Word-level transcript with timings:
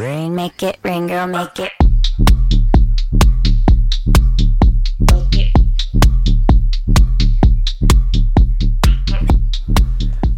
Rain, 0.00 0.32
make 0.32 0.66
it 0.66 0.78
rain, 0.82 1.06
girl, 1.06 1.28
make 1.28 1.62
it. 1.62 1.70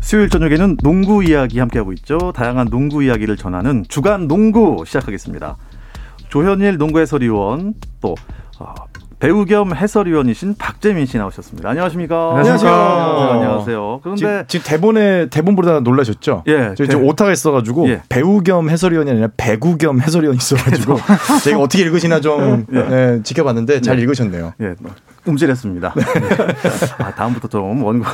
수요일 0.01 0.29
저녁에는 0.31 0.79
농구 0.79 1.23
이야기 1.23 1.61
함께하고 1.61 1.93
있죠. 1.93 2.33
다양한 2.33 2.71
농구 2.71 3.05
이야기를 3.05 3.37
전하는 3.37 3.85
주간 3.89 4.27
농구 4.27 4.83
시작하겠습니다. 4.85 5.57
조현일 6.29 6.77
농구 6.77 6.99
해설위원 6.99 7.75
또 8.01 8.17
어, 8.59 8.75
배우 9.23 9.45
겸 9.45 9.73
해설위원이신 9.73 10.57
박재민 10.59 11.07
씨 11.07 11.17
나오셨습니다. 11.17 11.69
안녕하십니까? 11.69 12.39
안녕하세요. 12.39 12.73
안녕하세요. 12.73 13.31
안녕하세요. 13.31 14.01
그런데 14.03 14.19
지금, 14.19 14.45
지금 14.49 14.65
대본에 14.67 15.27
대본보다 15.29 15.79
놀라셨죠? 15.79 16.43
예, 16.49 16.75
저희 16.77 16.89
지금 16.89 17.03
대- 17.03 17.09
오타가 17.09 17.31
있어가지고 17.31 17.89
예. 17.91 18.03
배우 18.09 18.43
겸 18.43 18.69
해설위원이 18.69 19.09
아니라 19.13 19.29
배구 19.37 19.79
겸 19.79 20.01
해설위원이 20.01 20.39
있어가지고 20.39 20.97
제가 21.45 21.61
어떻게 21.61 21.85
읽으시나 21.85 22.21
좀 22.21 22.67
예, 22.75 23.21
지켜봤는데 23.23 23.81
잘 23.83 24.01
읽으셨네요. 24.01 24.55
예, 24.61 24.75
움찔했습니다. 25.25 25.95
네. 25.95 26.03
아, 26.99 27.15
다음부터 27.15 27.49
좀 27.49 27.83
원고를 27.83 28.13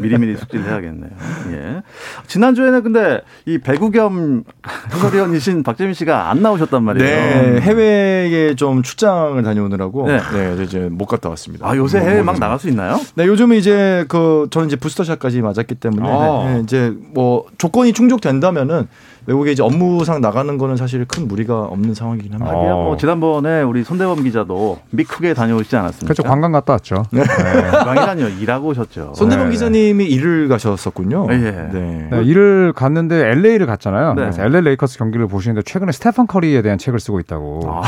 미리미리 0.00 0.36
숙지를 0.36 0.66
해야겠네요. 0.66 1.10
예. 1.52 1.82
지난주에는 2.26 2.82
근데 2.82 3.20
이 3.44 3.58
배구 3.58 3.90
겸 3.90 4.44
해설위원이신 4.92 5.62
박재민 5.62 5.94
씨가 5.94 6.30
안 6.30 6.42
나오셨단 6.42 6.82
말이에요. 6.82 7.08
네, 7.08 7.60
해외에 7.60 8.54
좀 8.54 8.82
출장을 8.82 9.42
다녀오느라고 9.42 10.06
네. 10.06 10.20
네, 10.32 10.62
이제 10.62 10.88
못 10.90 11.06
갔다 11.06 11.28
왔습니다. 11.30 11.68
아, 11.68 11.76
요새 11.76 11.98
뭐, 11.98 12.08
해외 12.08 12.22
뭐, 12.22 12.32
막 12.32 12.40
나갈 12.40 12.58
수 12.58 12.68
있나요? 12.68 13.00
네, 13.14 13.26
요즘은 13.26 13.56
이제 13.56 14.04
그 14.08 14.46
저는 14.50 14.68
이제 14.68 14.76
부스터샷까지 14.76 15.42
맞았기 15.42 15.74
때문에 15.76 16.08
아. 16.08 16.44
네, 16.46 16.60
이제 16.60 16.94
뭐 17.12 17.46
조건이 17.58 17.92
충족된다면은 17.92 18.86
외국에 19.26 19.52
이제 19.52 19.62
업무상 19.62 20.20
나가는 20.20 20.58
거는 20.58 20.76
사실 20.76 21.04
큰 21.04 21.28
무리가 21.28 21.60
없는 21.62 21.94
상황이긴 21.94 22.32
합니다. 22.32 22.52
하기야 22.56 22.72
뭐 22.72 22.96
지난번에 22.96 23.62
우리 23.62 23.84
손대범 23.84 24.22
기자도 24.24 24.78
미국에 24.90 25.34
다녀오시지 25.34 25.76
않았습니까? 25.76 26.06
그렇죠. 26.12 26.22
관광 26.28 26.52
갔다 26.52 26.72
왔죠. 26.74 27.04
관광이라뇨. 27.12 28.28
일하고 28.40 28.68
오셨죠. 28.68 29.12
손대범 29.14 29.46
네. 29.46 29.52
기자님이 29.52 30.06
일을 30.06 30.48
가셨었군요. 30.48 31.28
예. 31.30 31.36
네. 31.36 32.08
네, 32.10 32.22
일을 32.24 32.72
갔는데 32.74 33.16
LA를 33.30 33.66
갔잖아요. 33.66 34.14
네. 34.14 34.22
그래서 34.22 34.42
LA 34.42 34.62
레이커스 34.62 34.98
경기를 34.98 35.26
보시는데 35.28 35.62
최근에 35.62 35.92
스테판 35.92 36.26
커리에 36.26 36.62
대한 36.62 36.78
책을 36.78 36.98
쓰고 36.98 37.20
있다고. 37.20 37.60
아, 37.66 37.82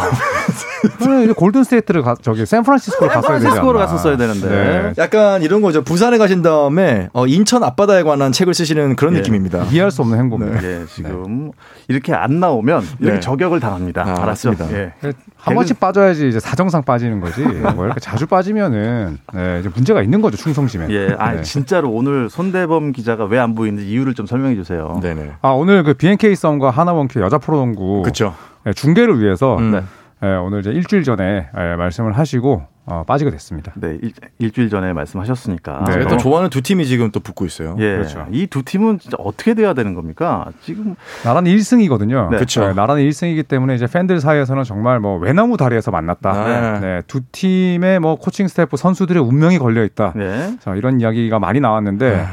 네, 1.07 1.25
이제 1.25 1.33
골든 1.33 1.65
스테이트를 1.65 2.03
가, 2.03 2.15
저기 2.23 2.47
샌프란시스코를 2.47 3.13
갔어야 3.13 3.39
되지 3.39 3.45
샌프란시스코를. 3.47 3.81
갔었어야 3.81 4.17
되는데. 4.17 4.49
네. 4.49 4.93
약간 4.99 5.43
이런 5.43 5.63
거죠. 5.63 5.83
부산에 5.83 6.19
가신 6.19 6.43
다음에 6.43 7.09
어, 7.13 7.27
인천 7.27 7.63
앞바다에 7.65 8.03
관한 8.05 8.33
책을 8.33 8.55
쓰시는 8.55 8.97
그런 8.97 9.15
예. 9.15 9.19
느낌입니다. 9.19 9.65
이해할 9.65 9.91
수 9.91 10.03
없는 10.03 10.19
행보입니다. 10.19 10.63
예, 10.63 10.85
지금 10.95 11.24
이렇게 11.89 12.13
안 12.13 12.41
나오면 12.41 12.83
이렇게 12.99 13.15
네. 13.15 13.21
저격을 13.21 13.61
당합니다. 13.61 14.03
아, 14.07 14.23
알았죠? 14.23 14.55
예. 14.73 14.93
한 15.37 15.55
번씩 15.55 15.79
빠져야지 15.79 16.29
이제 16.29 16.41
사정상 16.41 16.83
빠지는 16.83 17.21
거지. 17.21 17.43
뭐 17.43 17.85
이렇게 17.87 18.01
자주 18.01 18.27
빠지면은 18.27 19.19
네, 19.33 19.61
이제 19.61 19.69
문제가 19.75 20.03
있는 20.03 20.21
거죠 20.21 20.37
충성심에. 20.37 20.87
예, 20.91 21.15
아 21.19 21.33
네. 21.33 21.43
진짜로 21.43 21.91
오늘 21.91 22.29
손대범 22.29 22.93
기자가 22.93 23.25
왜 23.27 23.45
안 23.45 23.55
보이는지 23.55 23.87
이유를 23.89 24.15
좀 24.15 24.25
설명해 24.27 24.55
주세요. 24.55 24.99
네네. 25.03 25.33
아 25.43 25.51
오늘 25.51 25.83
그 25.83 25.93
BNK 25.95 26.35
썸과 26.35 26.71
하나원큐 26.71 27.21
여자 27.21 27.37
프로농구 27.39 28.01
그렇죠. 28.03 28.35
네, 28.65 28.73
중계를 28.73 29.21
위해서 29.21 29.59
음. 29.59 29.71
네. 29.73 29.83
네, 30.23 30.35
오늘 30.37 30.61
이제 30.61 30.71
일주일 30.71 31.03
전에 31.05 31.49
예, 31.55 31.77
말씀을 31.77 32.13
하시고 32.17 32.63
어, 32.87 33.03
빠지게 33.07 33.31
됐습니다. 33.31 33.73
네, 33.77 33.99
일, 34.03 34.13
일주일 34.39 34.69
전에 34.69 34.93
말씀하셨으니까. 34.93 35.85
네. 35.87 36.05
또 36.07 36.15
어. 36.15 36.19
좋아하는 36.19 36.51
두 36.51 36.61
팀이 36.61 36.85
지금 36.87 37.11
또 37.11 37.21
붙고 37.21 37.47
있어요. 37.47 37.77
예, 37.79 37.95
그렇죠. 37.97 38.27
이 38.31 38.47
두 38.47 38.63
팀은 38.63 38.99
진짜 38.99 39.17
어떻게 39.19 39.55
돼야 39.55 39.73
되는 39.73 39.95
겁니까? 39.95 40.47
지금 40.63 40.95
나란히 41.25 41.55
1승이거든요. 41.57 42.31
네. 42.31 42.37
그쵸. 42.39 42.75
나란히 42.75 43.09
1승이기 43.09 43.49
때문에 43.49 43.75
이제 43.75 43.87
팬들 43.87 44.21
사이에서는 44.21 44.65
정말 44.65 45.01
뭐 45.01 45.19
외나무 45.19 45.57
다리에서 45.57 45.91
만났다. 45.91 46.45
네. 46.45 46.81
네, 46.81 47.03
두 47.07 47.23
팀의 47.33 48.01
뭐 48.01 48.17
코칭 48.17 48.49
스태프 48.49 48.77
선수들의 48.77 49.23
운명이 49.23 49.59
걸려 49.59 49.83
있다. 49.85 50.13
네. 50.15 50.57
자, 50.61 50.75
이런 50.75 51.01
이야기가 51.01 51.39
많이 51.39 51.61
나왔는데 51.61 52.27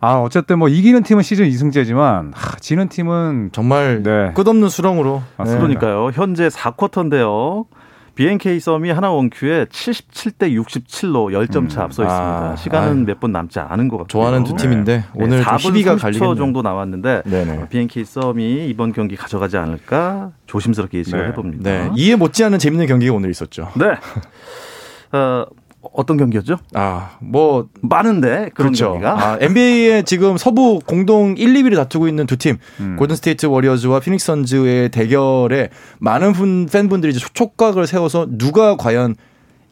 아, 0.00 0.14
어쨌든 0.16 0.58
뭐 0.58 0.68
이기는 0.68 1.02
팀은 1.02 1.22
시즌 1.22 1.46
2승째지만 1.48 2.32
하, 2.34 2.56
지는 2.58 2.88
팀은 2.88 3.50
정말 3.52 4.02
네. 4.02 4.32
끝없는 4.34 4.68
수렁으로. 4.68 5.22
맞습니다. 5.36 5.68
네. 5.68 5.74
그러니까요. 5.78 6.10
현재 6.12 6.48
4쿼터인데요. 6.48 7.66
BNK 8.14 8.60
썸이 8.60 8.90
하나 8.90 9.10
원큐에 9.10 9.64
77대 9.66 10.52
67로 10.54 11.32
10점 11.32 11.70
차 11.70 11.82
앞서 11.84 12.02
있습니다. 12.02 12.50
아, 12.52 12.56
시간은. 12.56 13.06
몇 13.06 13.20
분 13.20 13.32
남지 13.32 13.58
않은 13.60 13.88
것 13.88 13.96
같아요. 13.98 14.08
좋아하는 14.08 14.44
두 14.44 14.54
팀인데 14.56 15.04
오늘 15.14 15.42
좀 15.42 15.46
4분 15.46 15.60
시비가 15.60 15.94
30초 15.96 16.00
갈리겠네요. 16.00 16.34
정도 16.34 16.62
남았는데 16.62 17.22
네네. 17.24 17.68
BNK 17.70 18.04
썸이 18.04 18.68
이번 18.68 18.92
경기 18.92 19.16
가져가지 19.16 19.56
않을까 19.56 20.32
조심스럽게 20.46 20.98
예측을 20.98 21.20
네. 21.20 21.26
해봅니다. 21.28 21.70
네. 21.70 21.90
이에 21.96 22.16
못지않은 22.16 22.58
재밌는 22.58 22.86
경기가 22.86 23.14
오늘 23.14 23.30
있었죠. 23.30 23.70
네. 23.76 23.86
어, 25.16 25.44
어떤 25.82 26.16
경기였죠? 26.16 26.58
아, 26.74 27.16
뭐 27.20 27.68
많은데 27.80 28.50
그런 28.54 28.72
그렇죠. 28.72 28.92
경기가. 28.92 29.32
아, 29.32 29.38
NBA의 29.40 30.04
지금 30.04 30.36
서부 30.36 30.80
공동 30.86 31.34
1, 31.36 31.52
2위를 31.54 31.76
다투고 31.76 32.08
있는 32.08 32.26
두 32.26 32.36
팀, 32.36 32.58
음. 32.80 32.96
골든 32.96 33.16
스테이트 33.16 33.46
워리어즈와 33.46 34.00
피닉스 34.00 34.26
선즈의 34.26 34.90
대결에 34.90 35.70
많은 35.98 36.32
분, 36.32 36.66
팬분들이 36.72 37.12
이제 37.12 37.26
촉각을 37.32 37.86
세워서 37.86 38.28
누가 38.30 38.76
과연 38.76 39.16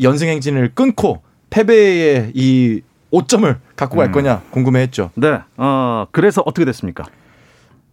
연승 0.01 0.29
행진을 0.29 0.73
끊고 0.75 1.23
패배의 1.51 2.33
이 2.35 2.81
오점을 3.13 3.57
갖고 3.77 3.97
갈 3.97 4.07
음. 4.09 4.13
거냐 4.13 4.43
궁금해했죠. 4.51 5.11
네. 5.15 5.41
어, 5.57 6.07
그래서 6.13 6.43
어떻게 6.45 6.65
됐습니까? 6.65 7.05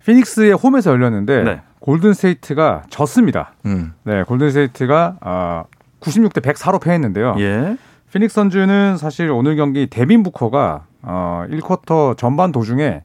피닉스의 0.05 0.53
홈에서 0.53 0.91
열렸는데 0.91 1.43
네. 1.43 1.61
골든 1.79 2.13
스테이트가 2.13 2.83
졌습니다. 2.89 3.53
음. 3.65 3.93
네, 4.03 4.23
골든 4.23 4.49
스테이트가 4.49 5.17
아, 5.19 5.63
96대 5.99 6.41
104로 6.41 6.81
패했는데요. 6.81 7.35
예. 7.39 7.77
피닉스 8.13 8.33
선즈는 8.35 8.97
사실 8.97 9.29
오늘 9.31 9.55
경기 9.55 9.87
데빈 9.87 10.23
부커가 10.23 10.85
어 11.01 11.43
1쿼터 11.49 12.17
전반 12.17 12.51
도중에 12.51 13.03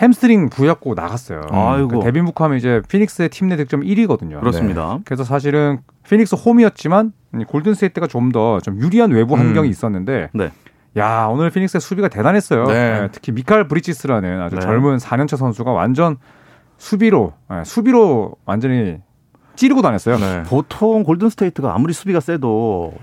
햄스트링 0.00 0.48
부여잡고 0.50 0.94
나갔어요. 0.94 1.42
아이고. 1.50 1.88
그 1.88 2.00
데빈 2.00 2.24
부커 2.24 2.44
하면 2.44 2.56
이제 2.58 2.80
피닉스의 2.88 3.28
팀 3.28 3.48
내 3.48 3.56
득점 3.56 3.80
1위거든요. 3.82 4.40
그렇습니다. 4.40 4.98
그래서 5.04 5.24
사실은 5.24 5.80
피닉스 6.08 6.34
홈이었지만 6.36 7.12
골든 7.48 7.74
스테이트가 7.74 8.06
좀더좀 8.06 8.78
유리한 8.80 9.10
외부 9.10 9.36
환경이 9.36 9.68
음. 9.68 9.70
있었는데 9.70 10.30
네. 10.34 10.50
야 10.96 11.26
오늘 11.30 11.50
피닉스의 11.50 11.80
수비가 11.80 12.08
대단했어요. 12.08 12.64
네. 12.66 13.00
네, 13.00 13.08
특히 13.12 13.32
미칼 13.32 13.68
브리지스라는 13.68 14.40
아주 14.40 14.56
네. 14.56 14.60
젊은 14.60 14.98
4년차 14.98 15.36
선수가 15.36 15.72
완전 15.72 16.16
수비로 16.78 17.32
네, 17.50 17.64
수비로 17.64 18.34
완전히 18.44 18.98
찌르고 19.56 19.82
다녔어요. 19.82 20.18
네. 20.18 20.42
보통 20.44 21.02
골든 21.04 21.28
스테이트가 21.30 21.74
아무리 21.74 21.92
수비가 21.92 22.20
세도 22.20 22.94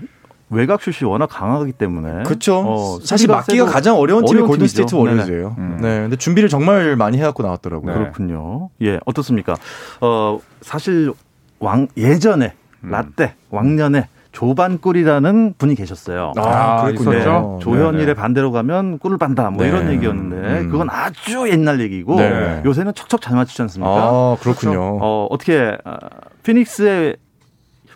외곽 0.50 0.82
슛이 0.82 1.08
워낙 1.08 1.26
강하기 1.28 1.72
때문에 1.72 2.24
그렇죠. 2.24 2.58
어, 2.58 2.98
사실 3.02 3.28
막기가 3.28 3.64
세도 3.64 3.72
가장 3.72 3.96
어려운 3.96 4.24
팀이 4.24 4.42
골든. 4.42 4.66
스테이트 4.66 4.94
워리어즈예요. 4.94 5.54
네네. 5.56 5.68
음. 5.68 5.78
네. 5.80 6.00
근데 6.00 6.16
준비를 6.16 6.48
정말 6.48 6.96
많이 6.96 7.18
해 7.18 7.22
갖고 7.22 7.42
나왔더라고요. 7.42 7.92
네. 7.92 7.98
그렇군요. 7.98 8.70
예, 8.82 8.98
어떻습니까? 9.04 9.56
어, 10.00 10.38
사실 10.60 11.12
왕 11.60 11.86
예전에 11.96 12.54
음. 12.82 12.90
라떼 12.90 13.34
왕년에 13.50 14.08
조반꿀이라는 14.32 15.54
분이 15.58 15.74
계셨어요. 15.74 16.32
아, 16.36 16.40
아, 16.42 16.82
그랬군요. 16.84 17.10
네, 17.10 17.24
조현일의 17.60 18.06
네네. 18.06 18.14
반대로 18.14 18.52
가면 18.52 18.98
꿀을 18.98 19.18
빤다 19.18 19.50
뭐 19.50 19.62
네. 19.64 19.68
이런 19.68 19.90
얘기였는데 19.90 20.36
음. 20.60 20.68
그건 20.70 20.88
아주 20.90 21.48
옛날 21.48 21.80
얘기고 21.80 22.16
네. 22.16 22.62
요새는 22.64 22.94
척척 22.94 23.20
잘 23.20 23.34
맞추지 23.36 23.62
않습니까? 23.62 23.90
아, 23.90 24.36
그렇군요. 24.40 24.98
어, 25.00 25.26
어떻게 25.30 25.76
아, 25.84 25.96
피닉스의 26.44 27.16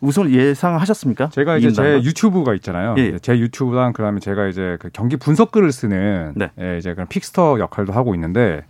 우승을 0.05 0.33
예상하셨습니까? 0.33 1.31
제가 1.31 1.57
이제 1.57 1.73
제? 1.73 2.03
유튜브가 2.03 2.55
있잖아요. 2.55 2.95
예. 2.99 3.19
제 3.19 3.39
유튜브랑 3.39 3.93
그다음에 3.93 4.21
제가 4.21 4.47
이제 4.49 4.77
그 4.81 4.91
경기 4.93 5.17
분석글을 5.17 5.73
쓰는 5.73 6.35
네. 6.37 6.51
예, 6.61 6.79
이제 6.79 6.93
그런 6.95 7.09
픽스터 7.09 7.59
역할도 7.59 7.93
하고 7.93 8.15
있는데 8.15 8.63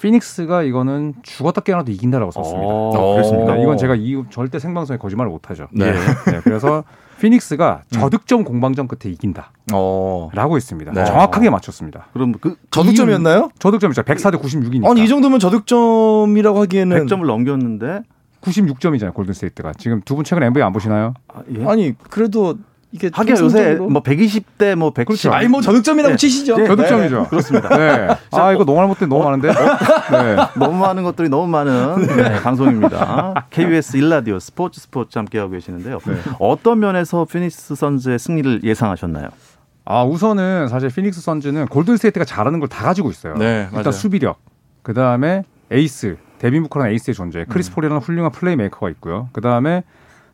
피닉스가 0.00 0.62
이거는 0.62 1.14
죽었다 1.22 1.60
깨어나도 1.60 1.92
이긴다라고 1.92 2.30
썼습니다. 2.30 2.66
어, 2.66 3.14
그렇습니까? 3.14 3.54
네, 3.54 3.62
이건 3.62 3.76
제가 3.76 3.94
이 3.96 4.22
절대 4.30 4.58
생방송에 4.58 4.96
거짓말을 4.96 5.30
못 5.30 5.50
하죠. 5.50 5.68
네. 5.72 5.92
네, 5.92 6.40
그래서 6.42 6.84
피닉스가 7.20 7.82
저득점 7.92 8.44
공방전 8.44 8.88
끝에 8.88 9.12
이긴다라고 9.12 9.50
어. 9.74 10.30
있습니다. 10.56 10.92
네. 10.92 11.04
정확하게 11.04 11.50
맞췄습니다. 11.50 12.06
그럼 12.14 12.32
그 12.40 12.56
저득점이었나요? 12.70 13.50
저득점이죠. 13.58 14.02
104대 14.02 14.40
96이니까. 14.40 14.90
아니 14.90 15.04
이 15.04 15.08
정도면 15.08 15.38
저득점이라고 15.38 16.60
하기에는 16.60 17.06
100점을 17.06 17.26
넘겼는데 17.26 18.00
96점이잖아요. 18.42 19.12
골든 19.14 19.34
스테이트가. 19.34 19.72
지금 19.78 20.00
두 20.02 20.14
분 20.16 20.24
최근 20.24 20.42
NBA 20.44 20.64
안 20.64 20.72
보시나요? 20.72 21.14
아, 21.28 21.42
예? 21.56 21.64
아니 21.66 21.94
그래도 22.10 22.56
이게 22.92 23.08
하긴 23.12 23.36
요새 23.38 23.74
뭐 23.76 24.02
120대 24.02 24.74
뭐 24.74 24.90
110. 24.92 25.06
그렇죠. 25.06 25.32
아니 25.32 25.46
뭐 25.48 25.60
저득점이라고 25.60 26.12
네. 26.12 26.16
치시죠. 26.16 26.56
네. 26.56 26.66
저득점이죠. 26.66 27.26
그렇습니다. 27.28 27.68
네. 27.76 28.08
아, 28.32 28.52
이거 28.52 28.64
농알못들 28.64 29.08
너무 29.08 29.22
많은데? 29.24 29.48
네. 30.10 30.36
너무 30.58 30.76
많은 30.78 31.02
것들이 31.04 31.28
너무 31.28 31.46
많은 31.46 32.06
네, 32.06 32.40
방송입니다. 32.42 33.46
KBS 33.50 33.96
일라디오 33.96 34.38
스포츠 34.40 34.80
스포츠 34.80 35.18
함께 35.18 35.38
하고 35.38 35.52
계시는데요. 35.52 35.98
네. 36.04 36.14
어떤 36.40 36.80
면에서 36.80 37.24
피닉스 37.26 37.76
선즈의 37.76 38.18
승리를 38.18 38.64
예상하셨나요? 38.64 39.28
아, 39.84 40.04
우선은 40.04 40.66
사실 40.68 40.88
피닉스 40.88 41.20
선즈는 41.20 41.66
골든 41.66 41.96
스테이트가 41.96 42.24
잘하는 42.24 42.58
걸 42.60 42.68
다 42.68 42.84
가지고 42.84 43.10
있어요. 43.10 43.34
네, 43.34 43.62
일단 43.66 43.82
맞아요. 43.82 43.92
수비력, 43.92 44.38
그 44.82 44.94
다음에 44.94 45.44
에이스, 45.70 46.16
데빈 46.40 46.62
부커라는 46.62 46.92
에이스의 46.92 47.14
존재, 47.14 47.40
음. 47.40 47.44
크리스 47.48 47.72
폴이라는 47.72 48.00
훌륭한 48.00 48.32
플레이메이커가 48.32 48.88
있고요. 48.90 49.28
그 49.32 49.42
다음에 49.42 49.84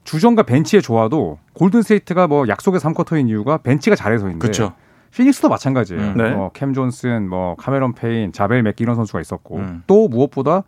주전과 0.05 0.45
벤치의 0.45 0.81
조화도 0.81 1.39
골든 1.53 1.83
스테이트가 1.83 2.29
뭐 2.29 2.47
약속의 2.47 2.79
3쿼터인 2.81 3.29
이유가 3.29 3.59
벤치가 3.59 3.97
잘해서인데 3.97 4.39
그렇죠. 4.39 4.73
피닉스도 5.11 5.49
마찬가지예요. 5.49 6.03
음. 6.03 6.17
네. 6.17 6.31
뭐 6.31 6.53
캠 6.53 6.75
존슨, 6.75 7.29
뭐 7.29 7.57
카메론 7.57 7.93
페인, 7.93 8.33
자벨 8.33 8.63
맥기 8.63 8.85
이런 8.85 8.95
선수가 8.95 9.21
있었고 9.21 9.57
음. 9.57 9.83
또 9.89 10.07
무엇보다 10.09 10.63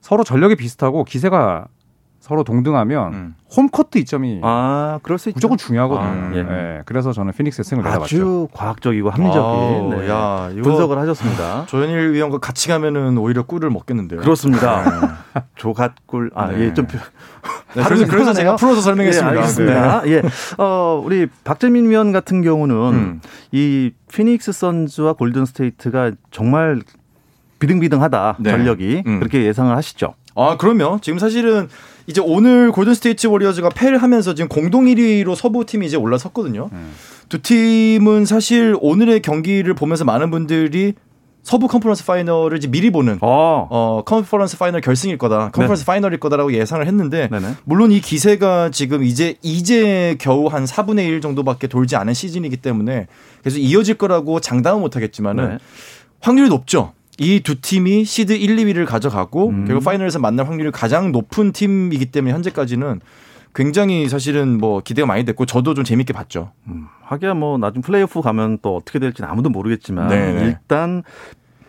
서로 0.00 0.24
전력이 0.24 0.56
비슷하고 0.56 1.04
기세가 1.04 1.66
서로 2.26 2.42
동등하면 2.42 3.14
음. 3.14 3.34
홈코트 3.56 3.98
이점이 3.98 4.40
아, 4.42 4.98
그럴 5.04 5.16
수 5.16 5.28
있죠. 5.28 5.36
무조건 5.36 5.56
중요하거든요. 5.58 6.04
아, 6.04 6.32
예. 6.34 6.38
예, 6.78 6.82
그래서 6.84 7.12
저는 7.12 7.32
피닉스의 7.32 7.62
승을 7.64 7.84
내다봤죠. 7.84 8.04
아주 8.04 8.48
과학적이고 8.52 9.10
합리적인 9.10 9.38
아우, 9.40 9.94
네, 9.94 10.08
야, 10.10 10.50
분석을 10.60 10.98
하셨습니다. 10.98 11.66
조현일 11.70 12.14
위원과 12.14 12.38
같이 12.38 12.66
가면은 12.66 13.16
오히려 13.16 13.44
꿀을 13.44 13.70
먹겠는데요. 13.70 14.22
그렇습니다. 14.22 15.18
조같꿀. 15.54 16.32
아, 16.34 16.48
네. 16.48 16.62
예, 16.64 16.74
좀. 16.74 16.88
표- 16.88 16.98
네, 17.76 17.84
그래서, 17.84 18.06
그래서 18.08 18.32
제가. 18.32 18.56
풀어서 18.56 18.80
설명했습니다. 18.80 19.32
예, 19.32 19.38
알겠습니다. 19.38 20.02
예. 20.08 20.22
어, 20.58 21.00
우리 21.04 21.28
박재민 21.44 21.88
위원 21.88 22.10
같은 22.10 22.42
경우는 22.42 22.74
음. 22.74 23.20
이 23.52 23.92
피닉스 24.12 24.50
선즈와 24.50 25.12
골든 25.12 25.46
스테이트가 25.46 26.10
정말 26.32 26.80
비등비등하다. 27.60 28.36
네. 28.40 28.50
전력이. 28.50 29.04
음. 29.06 29.18
그렇게 29.20 29.44
예상을 29.44 29.74
하시죠. 29.76 30.14
아, 30.34 30.56
그럼요. 30.58 30.98
지금 31.00 31.18
사실은 31.18 31.68
이제 32.06 32.20
오늘 32.24 32.70
골든 32.70 32.94
스테이트 32.94 33.26
워리어즈가 33.26 33.68
패를 33.70 33.98
하면서 33.98 34.34
지금 34.34 34.48
공동 34.48 34.86
1위로 34.86 35.34
서부 35.34 35.64
팀이 35.64 35.86
이제 35.86 35.96
올라섰거든요. 35.96 36.70
음. 36.72 36.92
두 37.28 37.42
팀은 37.42 38.24
사실 38.26 38.76
오늘의 38.80 39.22
경기를 39.22 39.74
보면서 39.74 40.04
많은 40.04 40.30
분들이 40.30 40.94
서부 41.42 41.68
컨퍼런스 41.68 42.04
파이널을 42.04 42.58
이제 42.58 42.66
미리 42.66 42.90
보는 42.90 43.18
어. 43.20 43.68
어, 43.70 44.02
컨퍼런스 44.04 44.58
파이널 44.58 44.80
결승일 44.80 45.16
거다. 45.16 45.50
컨퍼런스 45.52 45.84
파이널일 45.86 46.18
거다라고 46.18 46.52
예상을 46.52 46.84
했는데 46.84 47.28
네네. 47.28 47.54
물론 47.62 47.92
이 47.92 48.00
기세가 48.00 48.70
지금 48.70 49.04
이제 49.04 49.36
이제 49.42 50.16
겨우 50.18 50.48
한 50.48 50.64
4분의 50.64 51.06
1 51.06 51.20
정도밖에 51.20 51.68
돌지 51.68 51.94
않은 51.94 52.14
시즌이기 52.14 52.56
때문에 52.56 53.06
계속 53.44 53.58
이어질 53.58 53.94
거라고 53.94 54.40
장담은 54.40 54.80
못 54.80 54.96
하겠지만은 54.96 55.48
네. 55.50 55.58
확률이 56.20 56.48
높죠. 56.48 56.94
이 57.18 57.40
두 57.40 57.60
팀이 57.60 58.04
시드 58.04 58.32
1, 58.34 58.56
2위를 58.56 58.86
가져가고 58.86 59.48
음. 59.50 59.64
결국 59.66 59.84
파이널에서 59.84 60.18
만날 60.18 60.46
확률이 60.46 60.70
가장 60.70 61.12
높은 61.12 61.52
팀이기 61.52 62.06
때문에 62.06 62.32
현재까지는 62.34 63.00
굉장히 63.54 64.08
사실은 64.08 64.58
뭐 64.58 64.80
기대가 64.82 65.06
많이 65.06 65.24
됐고 65.24 65.46
저도 65.46 65.72
좀 65.72 65.82
재밌게 65.84 66.12
봤죠. 66.12 66.52
음, 66.68 66.88
하기야 67.02 67.32
뭐 67.34 67.56
나중 67.56 67.80
플레이오프 67.80 68.20
가면 68.20 68.58
또 68.60 68.76
어떻게 68.76 68.98
될지는 68.98 69.30
아무도 69.30 69.48
모르겠지만 69.48 70.08
네네. 70.08 70.44
일단 70.44 71.02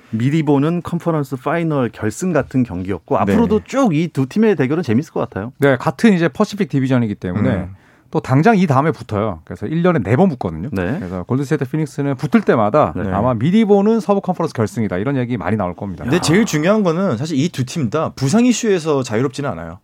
미리 0.10 0.44
보는 0.44 0.82
컨퍼런스 0.84 1.38
파이널 1.38 1.90
결승 1.94 2.34
같은 2.34 2.64
경기였고 2.64 3.16
네. 3.16 3.22
앞으로도 3.22 3.62
쭉 3.66 3.94
이 3.94 4.10
두 4.12 4.26
팀의 4.28 4.56
대결은 4.58 4.84
재밌을 4.84 5.14
것 5.14 5.22
같아요. 5.22 5.54
네, 5.60 5.78
같은 5.78 6.14
이제 6.14 6.28
퍼시픽 6.28 6.68
디비전이기 6.70 7.16
때문에 7.16 7.50
음. 7.50 7.76
또 8.12 8.20
당장 8.20 8.58
이 8.58 8.66
다음에 8.68 8.92
붙어요. 8.92 9.42
그래서 9.44 9.66
1년에 9.66 10.04
4번 10.04 10.30
붙거든요. 10.30 10.70
네. 10.72 10.96
그래서 10.98 11.24
골든스테이트 11.24 11.66
피닉스는 11.70 12.16
붙을 12.16 12.44
때마다 12.44 12.94
네. 12.96 13.04
아마 13.12 13.34
미리 13.34 13.66
보는 13.66 14.00
서부 14.00 14.22
컨퍼런스 14.22 14.54
결승이다. 14.54 14.98
이런 14.98 15.18
얘기 15.18 15.38
많이 15.38 15.58
나올 15.58 15.76
겁니다. 15.76 16.04
근데 16.04 16.20
제일 16.22 16.46
중요한 16.46 16.84
거는 16.84 17.18
사실 17.18 17.38
이 17.38 17.50
두 17.50 17.64
팀 17.66 17.90
다 17.90 18.10
부상 18.16 18.46
이슈에서 18.46 19.04
자유롭지는 19.04 19.50
않아요. 19.52 19.80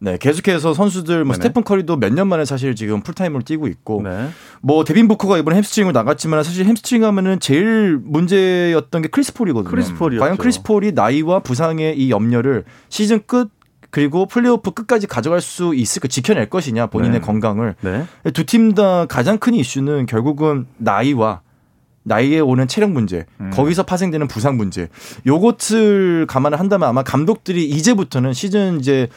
네, 0.00 0.16
계속해서 0.16 0.74
선수들 0.74 1.24
뭐 1.24 1.32
네네. 1.34 1.42
스테픈 1.42 1.64
커리도 1.64 1.96
몇 1.96 2.12
년 2.12 2.28
만에 2.28 2.44
사실 2.44 2.76
지금 2.76 3.00
풀타임으로 3.00 3.42
뛰고 3.42 3.66
있고 3.66 4.02
네. 4.04 4.28
뭐 4.62 4.84
데빈 4.84 5.08
부커가 5.08 5.38
이번에 5.38 5.56
햄스트링으로 5.56 5.92
나갔지만 5.92 6.44
사실 6.44 6.64
햄스트링 6.66 7.02
하면은 7.04 7.40
제일 7.40 7.98
문제였던 8.04 9.02
게 9.02 9.08
크리스 9.08 9.34
폴이거든요. 9.34 9.68
크리스 9.68 9.94
폴이었죠. 9.94 10.20
과연 10.24 10.36
크리스 10.36 10.62
폴이 10.62 10.92
나이와 10.92 11.40
부상의 11.40 11.98
이 11.98 12.10
염려를 12.12 12.64
시즌 12.88 13.20
끝 13.26 13.50
그리고 13.90 14.26
플레이오프 14.26 14.72
끝까지 14.72 15.06
가져갈 15.06 15.40
수 15.40 15.74
있을까 15.74 16.08
지켜낼 16.08 16.50
것이냐 16.50 16.86
본인의 16.88 17.20
네. 17.20 17.26
건강을 17.26 17.74
네. 17.80 18.04
두팀 18.32 18.74
다 18.74 19.06
가장 19.06 19.38
큰 19.38 19.54
이슈는 19.54 20.06
결국은 20.06 20.66
나이와 20.76 21.40
나이에 22.04 22.40
오는 22.40 22.66
체력 22.66 22.90
문제, 22.90 23.26
음. 23.40 23.50
거기서 23.52 23.82
파생되는 23.82 24.28
부상 24.28 24.56
문제. 24.56 24.88
요것을 25.26 26.26
감안을 26.26 26.58
한다면 26.58 26.88
아마 26.88 27.02
감독들이 27.02 27.68
이제부터는 27.68 28.32
시즌 28.32 28.80
이제 28.80 29.08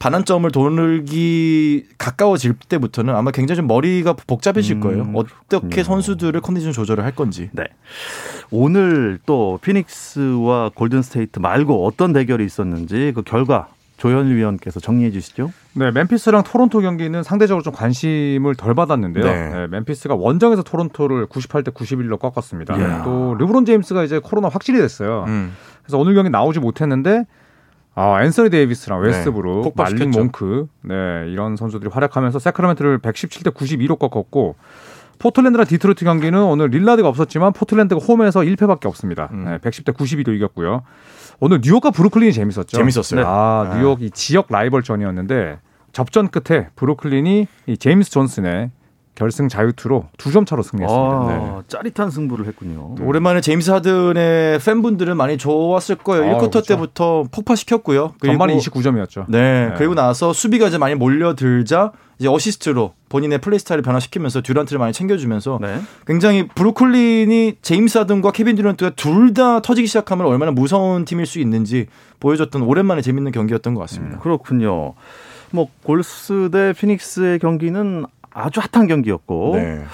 반환점을 0.00 0.50
돌기 0.50 1.84
가까워질 1.98 2.54
때부터는 2.68 3.14
아마 3.14 3.30
굉장히 3.30 3.58
좀 3.58 3.66
머리가 3.66 4.14
복잡해질 4.14 4.76
음, 4.76 4.80
거예요. 4.80 5.12
어떻게 5.14 5.36
그렇군요. 5.48 5.82
선수들을 5.84 6.40
컨디션 6.40 6.72
조절을 6.72 7.04
할 7.04 7.14
건지. 7.14 7.50
네. 7.52 7.64
오늘 8.50 9.20
또 9.26 9.58
피닉스와 9.62 10.70
골든 10.74 11.02
스테이트 11.02 11.38
말고 11.38 11.86
어떤 11.86 12.14
대결이 12.14 12.44
있었는지 12.44 13.12
그 13.14 13.22
결과 13.22 13.68
조현일 14.00 14.34
위원께서 14.34 14.80
정리해 14.80 15.10
주시죠. 15.10 15.52
네, 15.74 15.90
멤피스랑 15.90 16.42
토론토 16.42 16.80
경기는 16.80 17.22
상대적으로 17.22 17.62
좀 17.62 17.74
관심을 17.74 18.54
덜 18.54 18.74
받았는데요. 18.74 19.24
네. 19.24 19.50
네, 19.50 19.66
멤피스가 19.66 20.14
원정에서 20.14 20.62
토론토를 20.62 21.26
98대 21.26 21.74
91로 21.74 22.18
꺾었습니다. 22.18 22.78
이야. 22.78 23.02
또 23.04 23.34
르브론 23.34 23.66
제임스가 23.66 24.02
이제 24.04 24.18
코로나 24.18 24.48
확진이 24.48 24.78
됐어요. 24.78 25.26
음. 25.28 25.52
그래서 25.82 25.98
오늘 25.98 26.14
경기 26.14 26.30
나오지 26.30 26.60
못했는데 26.60 27.26
아, 27.94 28.22
앤서니 28.24 28.48
데이비스랑 28.48 29.02
웨스트브룩, 29.02 29.64
네. 29.64 29.72
말릭 29.76 30.10
몽크, 30.12 30.68
네, 30.82 30.94
이런 31.28 31.56
선수들이 31.56 31.90
활약하면서 31.92 32.38
새크라멘토를 32.38 33.00
117대 33.00 33.52
92로 33.52 33.98
꺾었고 33.98 34.54
포틀랜드랑 35.18 35.66
디트로이트 35.66 36.06
경기는 36.06 36.42
오늘 36.42 36.68
릴라드가 36.68 37.06
없었지만 37.06 37.52
포틀랜드가 37.52 38.00
홈에서 38.00 38.40
1패밖에 38.40 38.86
없습니다. 38.86 39.28
음. 39.32 39.44
네, 39.44 39.58
110대 39.58 39.92
92로 39.94 40.34
이겼고요. 40.34 40.84
오늘 41.40 41.60
뉴욕과 41.62 41.90
브루클린이 41.90 42.32
재밌었죠. 42.32 42.76
재밌었어요. 42.76 43.26
아, 43.26 43.70
네. 43.72 43.78
뉴욕 43.78 44.02
이 44.02 44.10
지역 44.10 44.46
라이벌전이었는데 44.50 45.58
접전 45.92 46.28
끝에 46.28 46.68
브루클린이 46.76 47.46
이 47.66 47.76
제임스 47.76 48.10
존슨의 48.10 48.70
결승 49.14 49.48
자유투로 49.48 50.06
두 50.16 50.30
점 50.30 50.44
차로 50.46 50.62
승리했습니다. 50.62 51.04
아, 51.16 51.26
네. 51.28 51.62
짜릿한 51.68 52.10
승부를 52.10 52.46
했군요. 52.46 52.94
오랜만에 53.02 53.40
제임스 53.40 53.70
하든의 53.72 54.58
팬분들은 54.60 55.16
많이 55.16 55.36
좋았을 55.36 55.96
거예요. 55.96 56.24
아, 56.36 56.38
1쿼터 56.38 56.50
그렇죠. 56.52 56.62
때부터 56.62 57.24
폭파시켰고요. 57.30 58.14
전반에 58.24 58.56
29점이었죠. 58.56 59.24
네, 59.28 59.68
네. 59.68 59.74
그리고 59.76 59.94
나서 59.94 60.32
수비가 60.32 60.68
이제 60.68 60.78
많이 60.78 60.94
몰려들자 60.94 61.92
이제 62.18 62.28
어시스트로 62.28 62.92
본인의 63.08 63.38
플레이 63.38 63.58
스타일을 63.58 63.82
변화시키면서 63.82 64.42
듀란트를 64.42 64.78
많이 64.78 64.92
챙겨주면서 64.92 65.58
네. 65.60 65.80
굉장히 66.06 66.46
브루클린이 66.48 67.56
제임스 67.62 67.98
하든과 67.98 68.30
케빈 68.32 68.56
듀란트가 68.56 68.90
둘 68.96 69.34
다 69.34 69.60
터지기 69.62 69.86
시작하면 69.86 70.26
얼마나 70.26 70.50
무서운 70.50 71.04
팀일 71.04 71.24
수 71.26 71.38
있는지 71.40 71.86
보여줬던 72.20 72.62
오랜만에 72.62 73.00
재밌는 73.02 73.32
경기였던 73.32 73.74
것 73.74 73.80
같습니다. 73.82 74.18
그렇군요. 74.18 74.94
뭐 75.52 75.68
골스 75.82 76.48
대 76.52 76.72
피닉스의 76.72 77.38
경기는 77.38 78.04
아주 78.32 78.60
핫한 78.72 78.86
경기였고 78.86 79.52
네. 79.56 79.84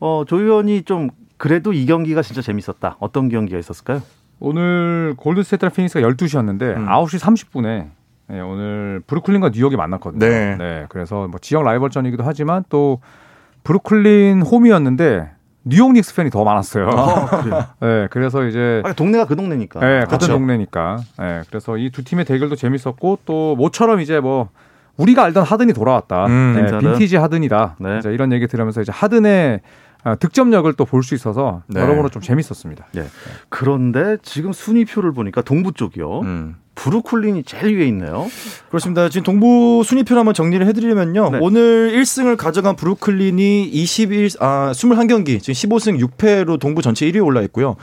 어, 0.00 0.24
조 0.26 0.38
의원이 0.38 0.82
좀 0.82 1.10
그래도 1.36 1.72
이 1.72 1.86
경기가 1.86 2.22
진짜 2.22 2.42
재밌었다. 2.42 2.96
어떤 3.00 3.28
경기가 3.28 3.58
있었을까요? 3.58 4.02
오늘 4.40 5.14
골든스테이트랑 5.16 5.72
피닉스가 5.72 6.06
12시였는데 6.08 6.76
음. 6.76 6.86
9시 6.86 7.18
30분에 7.20 7.90
네, 8.30 8.40
오늘 8.40 9.00
브루클린과 9.06 9.50
뉴욕이 9.54 9.76
만났거든요. 9.76 10.18
네. 10.26 10.86
그래서 10.90 11.26
뭐 11.28 11.38
지역 11.40 11.62
라이벌전이기도 11.64 12.22
하지만 12.24 12.62
또 12.68 13.00
브루클린 13.64 14.42
홈이었는데 14.42 15.30
뉴욕 15.64 15.92
닉스 15.92 16.14
팬이 16.14 16.30
더 16.30 16.44
많았어요. 16.44 16.88
아. 16.90 17.74
네, 17.80 18.06
그래서 18.10 18.44
이제 18.46 18.82
아, 18.84 18.92
동네가 18.92 19.26
그 19.26 19.34
동네니까. 19.36 19.80
네, 19.80 20.00
같은 20.00 20.18
그렇죠. 20.18 20.32
동네니까. 20.34 20.98
네, 21.18 21.42
그래서 21.48 21.76
이 21.76 21.90
두 21.90 22.04
팀의 22.04 22.24
대결도 22.24 22.54
재밌었고 22.56 23.20
또 23.24 23.56
모처럼 23.56 24.00
이제 24.00 24.20
뭐 24.20 24.48
우리가 24.98 25.24
알던 25.24 25.44
하든이 25.44 25.72
돌아왔다. 25.72 26.26
음, 26.26 26.66
네. 26.70 26.78
빈티지 26.78 27.16
하든이다. 27.16 27.76
네. 27.80 27.98
이제 27.98 28.12
이런 28.12 28.32
얘기 28.32 28.46
들으면서 28.46 28.82
이제 28.82 28.92
하든의 28.92 29.60
아, 30.04 30.14
득점력을 30.14 30.72
또 30.74 30.84
볼 30.84 31.02
수 31.02 31.14
있어서 31.14 31.62
네. 31.66 31.80
여러모로 31.80 32.08
좀 32.10 32.22
재밌었습니다. 32.22 32.86
예. 32.96 33.06
그런데 33.48 34.16
지금 34.22 34.52
순위표를 34.52 35.12
보니까 35.12 35.42
동부 35.42 35.72
쪽이요. 35.72 36.20
음. 36.20 36.56
브루클린이 36.76 37.42
제일 37.42 37.76
위에 37.78 37.88
있네요. 37.88 38.28
그렇습니다. 38.68 39.08
지금 39.08 39.24
동부 39.24 39.82
순위표를 39.84 40.20
한번 40.20 40.32
정리를 40.34 40.64
해드리면요. 40.68 41.30
네. 41.30 41.38
오늘 41.42 41.90
1승을 41.92 42.36
가져간 42.36 42.76
브루클린이 42.76 43.64
21, 43.64 44.28
아, 44.38 44.70
21경기, 44.72 45.42
지금 45.42 45.54
15승 45.54 45.98
6패로 45.98 46.60
동부 46.60 46.80
전체 46.80 47.04
1위에 47.10 47.24
올라 47.24 47.42
있고요. 47.42 47.74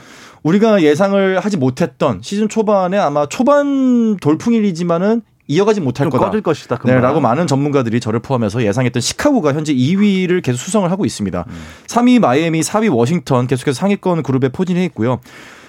우리가 0.42 0.82
예상을 0.82 1.38
하지 1.40 1.58
못했던 1.58 2.20
시즌 2.22 2.48
초반에 2.48 2.96
아마 2.96 3.26
초반 3.26 4.16
돌풍일이지만은 4.16 5.20
이어가지 5.48 5.80
못할 5.80 6.04
좀 6.04 6.10
거다. 6.10 6.26
꺼질 6.26 6.42
것이다. 6.42 6.78
네. 6.84 6.98
라고 7.00 7.20
많은 7.20 7.46
전문가들이 7.46 8.00
저를 8.00 8.20
포함해서 8.20 8.62
예상했던 8.64 9.00
시카고가 9.00 9.54
현재 9.54 9.72
2위를 9.74 10.42
계속 10.42 10.58
수성을 10.58 10.90
하고 10.90 11.04
있습니다. 11.04 11.46
3위 11.86 12.18
마이애미, 12.18 12.60
4위 12.60 12.94
워싱턴 12.94 13.46
계속해서 13.46 13.78
상위권 13.78 14.22
그룹에 14.22 14.48
포진해 14.48 14.84
있고요. 14.86 15.20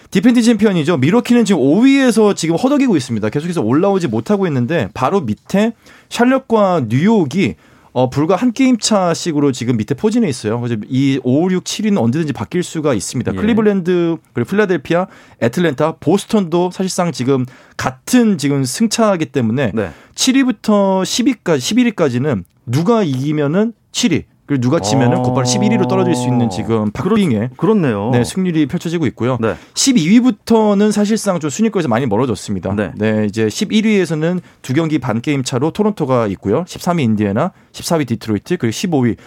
디펜딩 0.10 0.42
챔피언이죠. 0.42 0.98
밀워키는 0.98 1.46
지금 1.46 1.62
5위에서 1.62 2.36
지금 2.36 2.56
허덕이고 2.56 2.96
있습니다. 2.96 3.30
계속해서 3.30 3.62
올라오지 3.62 4.08
못하고 4.08 4.48
있는데 4.48 4.90
바로 4.94 5.22
밑에 5.22 5.74
샬럿과 6.10 6.86
뉴욕이 6.88 7.56
어, 7.98 8.12
불과 8.12 8.36
한 8.36 8.52
게임 8.52 8.78
차씩으로 8.78 9.52
지금 9.52 9.76
밑에 9.76 9.96
포진해 9.96 10.30
있어요. 10.30 10.62
그래서 10.62 10.80
이 10.88 11.20
5, 11.24 11.50
6, 11.50 11.64
7위는 11.64 11.98
언제든지 12.00 12.32
바뀔 12.32 12.62
수가 12.62 12.94
있습니다. 12.94 13.34
예. 13.34 13.36
클리블랜드, 13.36 14.18
그리고 14.34 14.48
필라델피아, 14.48 15.08
애틀랜타, 15.42 15.94
보스턴도 15.94 16.70
사실상 16.70 17.12
지금 17.12 17.48
같은 17.76 18.38
지금 18.38 18.64
승차이기 18.64 19.26
때문에 19.26 19.72
네. 19.74 19.92
7위부터 20.14 21.02
10위까지, 21.02 21.96
11위까지는 21.96 22.44
누가 22.68 23.02
이기면은 23.02 23.74
7위, 23.92 24.26
그리고 24.48 24.62
누가 24.62 24.80
지면은 24.80 25.18
어. 25.18 25.22
곧바로 25.24 25.46
11위로 25.46 25.88
떨어질 25.90 26.16
수 26.16 26.28
있는 26.28 26.50
지금 26.50 26.90
박빙의 26.92 27.52
그렇 27.58 27.74
네요. 27.76 28.12
네, 28.14 28.24
승률이 28.24 28.66
펼쳐지고 28.68 29.06
있고요. 29.08 29.38
네. 29.42 29.56
12위부터는 29.74 30.94
사실상 30.94 31.40
좀 31.42 31.50
순위권에서 31.50 31.90
많이 31.90 32.06
멀어졌습니다. 32.06 32.74
네. 32.74 32.94
네. 32.96 33.26
이제 33.26 33.48
11위에서는 33.48 34.40
두 34.62 34.74
경기 34.74 35.00
반 35.00 35.22
게임 35.22 35.44
차로 35.44 35.72
토론토가 35.72 36.28
있고요. 36.28 36.64
13위 36.64 37.02
인디애나, 37.02 37.52
14위 37.74 38.08
디트로이트, 38.08 38.58
그리고 38.58 38.72
15위 38.72 39.18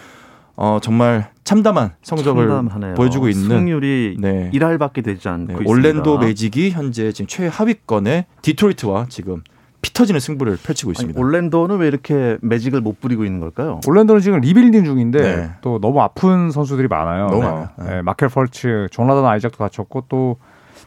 어 0.55 0.79
정말 0.81 1.29
참담한 1.43 1.91
성적을 2.01 2.47
참담하네요. 2.47 2.95
보여주고 2.95 3.29
있는 3.29 3.47
승률이 3.47 4.17
네. 4.19 4.49
1할밖에 4.53 5.03
되지 5.03 5.29
않고 5.29 5.59
네. 5.59 5.65
올랜도 5.65 6.17
매직이 6.17 6.71
현재 6.71 7.11
지금 7.11 7.27
최하위권의 7.27 8.25
디트로이트와 8.41 9.05
지금 9.09 9.43
피 9.81 9.93
터지는 9.93 10.19
승부를 10.19 10.57
펼치고 10.63 10.89
아니, 10.89 10.93
있습니다. 10.93 11.19
올랜도는 11.19 11.77
왜 11.77 11.87
이렇게 11.87 12.37
매직을 12.41 12.81
못 12.81 12.99
부리고 12.99 13.25
있는 13.25 13.39
걸까요? 13.39 13.79
올랜도는 13.87 14.21
지금 14.21 14.39
리빌딩 14.39 14.85
중인데 14.85 15.21
네. 15.21 15.51
또 15.61 15.79
너무 15.79 16.01
아픈 16.01 16.51
선수들이 16.51 16.87
많아요. 16.87 17.27
너무 17.27 17.41
네. 17.41 17.47
많아요. 17.47 17.69
네. 17.79 17.85
네, 17.85 18.01
마켈 18.01 18.29
펄츠, 18.29 18.87
조나단 18.91 19.25
아이작도 19.25 19.57
다쳤고 19.57 20.05
또 20.07 20.37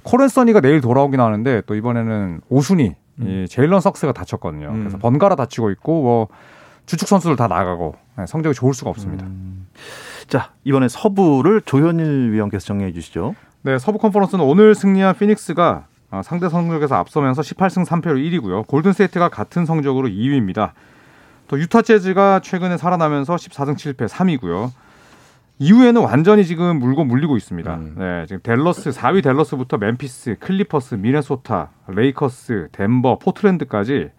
콜 0.02 0.28
앤서니가 0.28 0.60
내일 0.60 0.80
돌아오긴 0.80 1.20
하는데 1.20 1.62
또 1.66 1.74
이번에는 1.74 2.40
5순위 2.48 3.46
제일런 3.48 3.80
석스가 3.80 4.12
다쳤거든요. 4.12 4.68
음. 4.68 4.80
그래서 4.80 4.98
번갈아 4.98 5.36
다치고 5.36 5.70
있고 5.70 6.02
뭐 6.02 6.28
주축 6.86 7.08
선수들 7.08 7.36
다 7.36 7.48
나가고 7.48 7.94
네, 8.18 8.26
성적이 8.26 8.54
좋을 8.54 8.74
수가 8.74 8.90
없습니다. 8.90 9.26
음. 9.26 9.66
자 10.28 10.50
이번에 10.64 10.88
서부를 10.88 11.62
조현일 11.62 12.32
위원께서 12.32 12.66
정리해 12.66 12.92
주시죠. 12.92 13.34
네, 13.62 13.78
서부 13.78 13.98
컨퍼런스는 13.98 14.44
오늘 14.44 14.74
승리한 14.74 15.16
피닉스가 15.16 15.64
아, 15.64 15.93
상대 16.22 16.48
성적에서 16.48 16.96
앞서면서 16.96 17.42
18승 17.42 17.86
3패로 17.86 18.16
1위고요. 18.16 18.66
골든스테이트가 18.66 19.28
같은 19.28 19.66
성적으로 19.66 20.08
2위입니다. 20.08 20.72
또 21.48 21.58
유타 21.58 21.82
재즈가 21.82 22.40
최근에 22.40 22.76
살아나면서 22.76 23.36
14승 23.36 23.74
7패 23.74 24.08
3위고요. 24.08 24.70
이후에는 25.58 26.02
완전히 26.02 26.44
지금 26.44 26.78
물고 26.78 27.04
물리고 27.04 27.36
있습니다. 27.36 27.74
음. 27.74 27.94
네, 27.96 28.26
지금 28.26 28.40
댈러스 28.42 28.90
4위 28.90 29.22
댈러스부터 29.22 29.78
멤피스, 29.78 30.36
클리퍼스, 30.40 30.96
미네소타, 30.96 31.70
레이커스, 31.88 32.68
덴버, 32.72 33.18
포틀랜드까지 33.20 34.10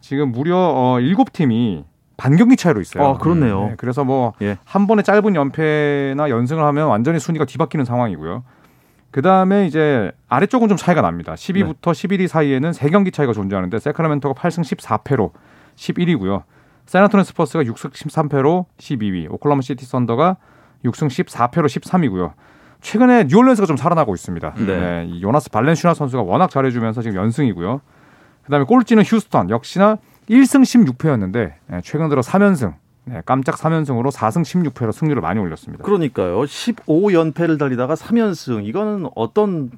지금 0.00 0.32
무려 0.32 0.56
어, 0.56 0.98
7팀이 0.98 1.84
반경기 2.16 2.56
차이로 2.56 2.80
있어요. 2.80 3.04
아, 3.04 3.18
그렇네요. 3.18 3.68
네, 3.68 3.74
그래서 3.76 4.04
뭐 4.04 4.34
예. 4.42 4.58
한 4.64 4.86
번에 4.86 5.02
짧은 5.02 5.34
연패나 5.34 6.28
연승을 6.28 6.62
하면 6.64 6.88
완전히 6.88 7.18
순위가 7.18 7.44
뒤바뀌는 7.44 7.84
상황이고요. 7.84 8.44
그 9.14 9.22
다음에 9.22 9.64
이제 9.68 10.10
아래쪽은 10.28 10.66
좀 10.66 10.76
차이가 10.76 11.00
납니다. 11.00 11.34
10위부터 11.34 11.92
11위 11.92 12.26
사이에는 12.26 12.72
3경기 12.72 13.12
차이가 13.12 13.32
존재하는데 13.32 13.78
새크라멘토가 13.78 14.34
8승 14.34 14.64
14패로 14.76 15.30
11위고요. 15.76 16.42
샌안토니오 16.86 17.22
스퍼스가 17.22 17.62
6승 17.62 17.92
13패로 17.92 18.64
12위, 18.76 19.32
오클라호마 19.32 19.60
시티 19.60 19.86
썬더가 19.86 20.36
6승 20.84 21.06
14패로 21.06 21.66
13위고요. 21.66 22.32
최근에 22.80 23.26
뉴올리언스가 23.28 23.66
좀 23.66 23.76
살아나고 23.76 24.16
있습니다. 24.16 24.54
네. 24.56 24.64
네, 24.64 25.06
이 25.08 25.22
요나스 25.22 25.50
발란슈나스 25.50 25.94
선수가 25.94 26.24
워낙 26.24 26.50
잘해주면서 26.50 27.00
지금 27.00 27.16
연승이고요. 27.16 27.82
그다음에 28.46 28.64
꼴찌는 28.64 29.04
휴스턴 29.04 29.48
역시나 29.48 29.98
1승 30.28 30.62
16패였는데 30.96 31.82
최근 31.84 32.08
들어 32.08 32.20
3연승, 32.20 32.74
네, 33.04 33.22
깜짝 33.26 33.56
3연승으로 33.56 34.10
4승 34.10 34.42
16패로 34.42 34.92
승률을 34.92 35.20
많이 35.20 35.40
올렸습니다. 35.40 35.84
그러니까요. 35.84 36.40
15연패를 36.42 37.58
달리다가 37.58 37.94
3연승. 37.94 38.64
이거는 38.66 39.08
어떤 39.14 39.70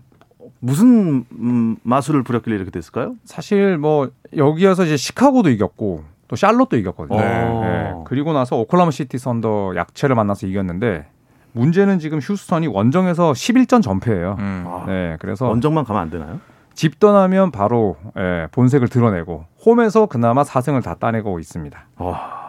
무슨 0.61 1.25
음, 1.33 1.77
마술을 1.83 2.23
부렸길래 2.23 2.57
이렇게 2.57 2.71
됐을까요? 2.71 3.15
사실 3.25 3.79
뭐 3.79 4.11
여기에서 4.37 4.85
이제 4.85 4.97
시카고도 4.97 5.51
이겼고 5.51 6.05
또 6.29 6.37
샬롯도 6.37 6.77
이겼거든요. 6.77 7.21
네. 7.21 7.61
네. 7.61 7.95
그리고 8.05 8.33
나서 8.33 8.57
오클라마 8.57 8.91
시티 8.91 9.19
선더 9.19 9.75
약체를 9.77 10.15
만나서 10.15 10.47
이겼는데 10.47 11.07
문제는 11.53 11.99
지금 11.99 12.19
휴스턴이 12.21 12.67
원정에서 12.67 13.33
11전 13.33 13.83
전패예요. 13.83 14.37
음. 14.39 14.65
아, 14.67 14.85
네, 14.87 15.17
그래서 15.21 15.47
원정만 15.47 15.85
가면 15.85 16.03
안 16.03 16.11
되나요? 16.11 16.41
집 16.75 17.01
떠나면 17.01 17.53
바로 17.53 17.97
예, 18.19 18.49
본색을 18.53 18.89
드러내고 18.89 19.47
홈에서 19.65 20.07
그나마 20.07 20.43
4승을 20.43 20.85
다 20.85 20.95
따내고 20.95 21.39
있습니다. 21.41 21.87
와, 21.97 22.46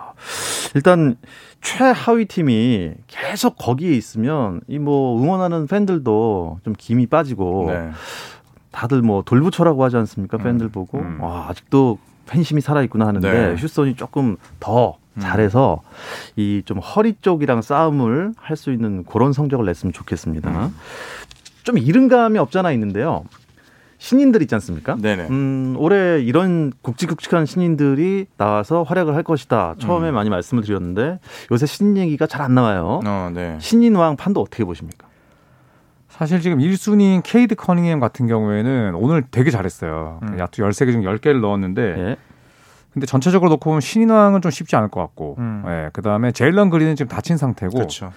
일단 0.75 1.17
최하위 1.61 2.25
팀이 2.25 2.91
계속 3.07 3.57
거기에 3.57 3.91
있으면 3.93 4.61
이 4.67 4.77
뭐 4.79 5.21
응원하는 5.21 5.67
팬들도 5.67 6.59
좀 6.63 6.73
김이 6.77 7.07
빠지고 7.07 7.65
네. 7.69 7.91
다들 8.71 9.01
뭐 9.01 9.23
돌부처라고 9.23 9.83
하지 9.83 9.97
않습니까? 9.97 10.37
팬들 10.37 10.69
보고 10.69 10.99
음. 10.99 11.19
와, 11.21 11.47
아직도 11.49 11.97
팬심이 12.27 12.61
살아 12.61 12.83
있구나 12.83 13.07
하는데 13.07 13.31
네. 13.31 13.55
휴스턴이 13.55 13.95
조금 13.95 14.37
더 14.59 14.97
음. 15.15 15.21
잘해서 15.21 15.81
이좀 16.35 16.77
허리 16.79 17.15
쪽이랑 17.21 17.61
싸움을 17.61 18.33
할 18.37 18.55
수 18.57 18.71
있는 18.71 19.03
그런 19.05 19.33
성적을 19.33 19.65
냈으면 19.65 19.93
좋겠습니다. 19.93 20.49
음. 20.51 20.75
좀 21.63 21.77
이른감이 21.77 22.37
없잖아 22.39 22.71
있는데요. 22.73 23.23
신인들 23.99 24.41
있지 24.43 24.53
않습니까? 24.55 24.95
네네. 24.95 25.27
음, 25.29 25.75
올해 25.79 26.19
이런 26.21 26.71
굵직굵직한 26.81 27.45
신인들이 27.45 28.27
나와서 28.37 28.83
활약을 28.83 29.15
할 29.15 29.23
것이다. 29.23 29.75
처음에 29.79 30.09
음. 30.09 30.13
많이 30.15 30.29
말씀을 30.29 30.63
드렸는데 30.63 31.19
요새 31.51 31.65
신인 31.65 31.97
얘기가 31.97 32.27
잘 32.27 32.37
안 32.41 32.53
나와요. 32.53 32.99
어, 33.03 33.31
네. 33.33 33.57
신인왕 33.59 34.15
판도 34.15 34.39
어떻게 34.41 34.63
보십니까? 34.63 35.07
사실 36.07 36.39
지금 36.39 36.59
1순위인 36.59 37.21
케이드 37.23 37.55
커닝햄 37.55 37.99
같은 37.99 38.27
경우에는 38.27 38.93
오늘 38.95 39.23
되게 39.29 39.49
잘했어요. 39.51 40.19
음. 40.23 40.39
야투 40.39 40.61
13개 40.61 40.91
중 40.91 41.01
10개를 41.01 41.41
넣었는데 41.41 41.81
예. 41.97 42.15
근데 42.93 43.05
전체적으로 43.05 43.49
놓고 43.51 43.69
보면 43.69 43.81
신인왕은 43.81 44.41
좀 44.41 44.49
쉽지 44.51 44.75
않을 44.75 44.89
것 44.89 44.99
같고 45.01 45.35
음. 45.39 45.63
예, 45.67 45.89
그다음에 45.93 46.31
제일런 46.31 46.69
그린은 46.69 46.95
지금 46.95 47.09
다친 47.09 47.37
상태고 47.37 47.73
그렇죠. 47.73 48.11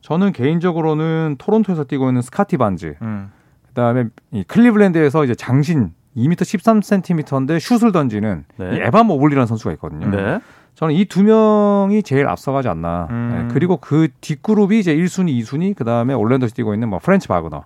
저는 0.00 0.32
개인적으로는 0.32 1.36
토론토에서 1.38 1.84
뛰고 1.84 2.08
있는 2.08 2.22
스카티 2.22 2.56
반즈 2.56 2.96
음. 3.02 3.30
그다음에 3.76 4.04
이 4.32 4.42
클리블랜드에서 4.44 5.24
이제 5.24 5.34
장신 5.34 5.92
2m 6.16 6.36
13cm인데 6.36 7.60
슛을 7.60 7.92
던지는 7.92 8.44
네. 8.56 8.76
이 8.76 8.80
에반 8.80 9.04
모블리라는 9.06 9.46
선수가 9.46 9.72
있거든요. 9.72 10.08
네. 10.10 10.40
저는 10.74 10.94
이 10.94 11.04
두 11.04 11.22
명이 11.22 12.02
제일 12.02 12.26
앞서가지 12.26 12.68
않나. 12.68 13.06
음. 13.10 13.48
예, 13.50 13.52
그리고 13.52 13.76
그 13.76 14.08
뒷그룹이 14.22 14.78
이제 14.78 14.94
1순위, 14.96 15.38
2순위, 15.42 15.74
그 15.76 15.84
다음에 15.84 16.14
올랜도에서 16.14 16.54
뛰고 16.54 16.72
있는 16.74 16.88
뭐 16.88 16.98
프란츠 16.98 17.28
바그너. 17.28 17.64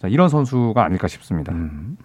자, 0.00 0.08
이런 0.08 0.28
선수가 0.28 0.82
아닐까 0.82 1.08
싶습니다. 1.08 1.52
음. 1.52 1.96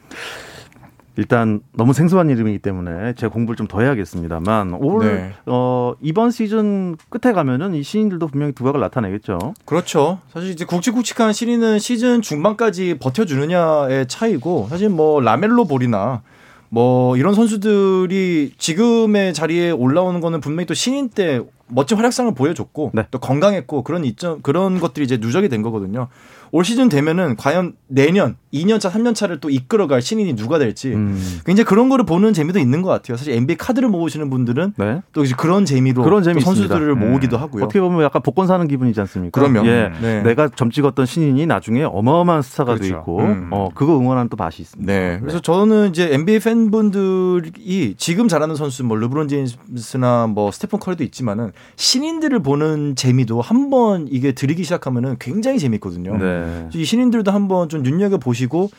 일단 1.17 1.61
너무 1.73 1.93
생소한 1.93 2.29
이름이기 2.29 2.59
때문에 2.59 3.13
제가 3.13 3.31
공부를 3.31 3.55
좀 3.55 3.65
더 3.67 3.81
해야겠습니다만 3.81 4.73
올 4.75 5.05
네. 5.05 5.33
어, 5.47 5.93
이번 6.01 6.29
시즌 6.29 6.95
끝에 7.09 7.33
가면은 7.33 7.73
이 7.73 7.81
신인들도 7.83 8.27
분명히 8.27 8.53
두각을 8.53 8.79
나타내겠죠. 8.79 9.53
그렇죠. 9.65 10.19
사실 10.31 10.51
이제 10.51 10.65
굵직굵직한 10.65 11.33
시리는 11.33 11.79
시즌 11.79 12.21
중반까지 12.21 12.97
버텨주느냐의 12.99 14.07
차이고 14.07 14.67
사실 14.69 14.89
뭐 14.89 15.19
라멜로 15.19 15.65
볼이나 15.65 16.21
뭐 16.69 17.15
이런 17.17 17.33
선수들이 17.33 18.53
지금의 18.57 19.33
자리에 19.33 19.71
올라오는 19.71 20.19
거는 20.19 20.41
분명히 20.41 20.65
또 20.65 20.73
신인 20.73 21.09
때 21.09 21.41
멋진 21.67 21.97
활약상을 21.97 22.33
보여줬고 22.35 22.91
네. 22.93 23.07
또 23.09 23.17
건강했고 23.19 23.83
그런 23.83 24.05
이점 24.05 24.41
그런 24.41 24.79
것들이 24.79 25.05
이제 25.05 25.17
누적이 25.17 25.49
된 25.49 25.61
거거든요. 25.61 26.07
올 26.55 26.63
시즌 26.63 26.87
되면은 26.87 27.35
과연 27.35 27.73
내년 27.89 28.37
2년차 28.53 28.89
3년차를 28.89 29.41
또 29.41 29.49
이끌어갈 29.49 30.01
신인이 30.01 30.37
누가 30.37 30.57
될지 30.57 30.93
음. 30.93 31.41
굉장히 31.45 31.65
그런 31.65 31.89
거를 31.89 32.05
보는 32.05 32.31
재미도 32.31 32.59
있는 32.59 32.81
것 32.81 32.87
같아요. 32.89 33.17
사실 33.17 33.33
NBA 33.33 33.57
카드를 33.57 33.89
모으시는 33.89 34.29
분들은 34.29 34.75
네. 34.77 35.01
또 35.11 35.25
이제 35.25 35.35
그런 35.37 35.65
재미로 35.65 36.01
그런 36.03 36.23
재미 36.23 36.39
또 36.39 36.45
선수들을 36.45 36.91
있습니다. 36.91 37.05
모으기도 37.11 37.37
하고요. 37.37 37.65
어떻게 37.65 37.81
보면 37.81 38.01
약간 38.03 38.21
복권 38.21 38.47
사는 38.47 38.65
기분이지 38.65 38.97
않습니까? 39.01 39.41
그럼요. 39.41 39.67
예. 39.67 39.91
네. 40.01 40.21
내가 40.23 40.47
점 40.47 40.71
찍었던 40.71 41.05
신인이 41.05 41.45
나중에 41.45 41.83
어마어마한 41.83 42.41
스타가 42.41 42.75
돼 42.75 42.87
그렇죠. 42.87 42.99
있고 42.99 43.19
음. 43.19 43.49
어, 43.51 43.67
그거 43.75 43.99
응원하는 43.99 44.29
또 44.29 44.37
맛이 44.37 44.61
있습니다. 44.61 44.89
네. 44.89 45.17
그래서 45.19 45.41
저는 45.41 45.89
이제 45.89 46.07
NBA 46.13 46.39
팬분들이 46.39 47.95
지금 47.97 48.29
잘하는 48.29 48.55
선수 48.55 48.85
뭐 48.85 48.95
르브론 48.95 49.27
제임스나 49.27 50.27
뭐 50.27 50.51
스테픈 50.51 50.79
커리도 50.79 51.03
있지만은 51.03 51.51
신인들을 51.75 52.39
보는 52.39 52.95
재미도 52.95 53.41
한 53.41 53.65
번 53.65 54.07
이게 54.11 54.31
들이기 54.31 54.63
시작하면은 54.63 55.15
굉장히 55.19 55.57
재밌거든요. 55.57 56.17
네. 56.17 56.44
이 56.73 56.85
신인들도 56.85 57.31
한번 57.31 57.69
좀 57.69 57.83
눈여겨 57.83 58.17
보시고 58.17 58.69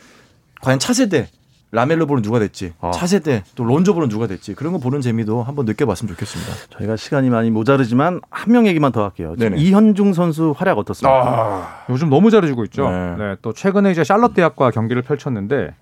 과연 0.61 0.79
차세대 0.79 1.29
라멜로 1.69 2.05
볼은 2.07 2.21
누가 2.23 2.39
됐지, 2.39 2.71
아. 2.79 2.91
차세대 2.91 3.43
또 3.55 3.65
론조 3.65 3.93
볼은 3.93 4.07
누가 4.07 4.25
됐지 4.25 4.53
그런 4.53 4.71
거 4.71 4.79
보는 4.79 5.01
재미도 5.01 5.43
한번 5.43 5.65
느껴봤으면 5.65 6.13
좋겠습니다. 6.13 6.53
저희가 6.69 6.95
시간이 6.95 7.29
많이 7.29 7.51
모자르지만 7.51 8.21
한 8.29 8.51
명 8.53 8.65
얘기만 8.67 8.93
더 8.93 9.03
할게요. 9.03 9.35
이현중 9.57 10.13
선수 10.13 10.53
활약 10.57 10.77
어떻습니까? 10.77 11.13
아, 11.13 11.85
요즘 11.89 12.09
너무 12.09 12.31
잘해주고 12.31 12.63
있죠. 12.65 12.89
네. 12.89 13.15
네. 13.17 13.35
또 13.41 13.51
최근에 13.51 13.91
이제 13.91 14.05
샬럿 14.05 14.33
대학과 14.33 14.71
경기를 14.71 15.01
펼쳤는데 15.01 15.73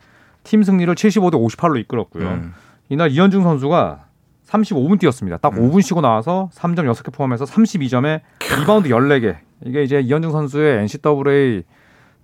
팀 0.43 0.63
승리를 0.63 0.93
75대 0.95 1.33
58로 1.33 1.79
이끌었고요. 1.81 2.27
음. 2.27 2.53
이날 2.89 3.11
이현중 3.11 3.43
선수가 3.43 4.05
35분 4.49 4.99
뛰었습니다. 4.99 5.37
딱 5.37 5.53
5분 5.53 5.83
쉬고 5.83 6.01
나와서 6.01 6.49
3점 6.55 6.91
6개 6.91 7.13
포함해서 7.13 7.45
32점에 7.45 8.21
리바운드 8.59 8.89
14개. 8.89 9.35
이게 9.65 9.83
이제 9.83 9.99
이현중 9.99 10.31
선수의 10.31 10.79
NCAA 10.79 11.63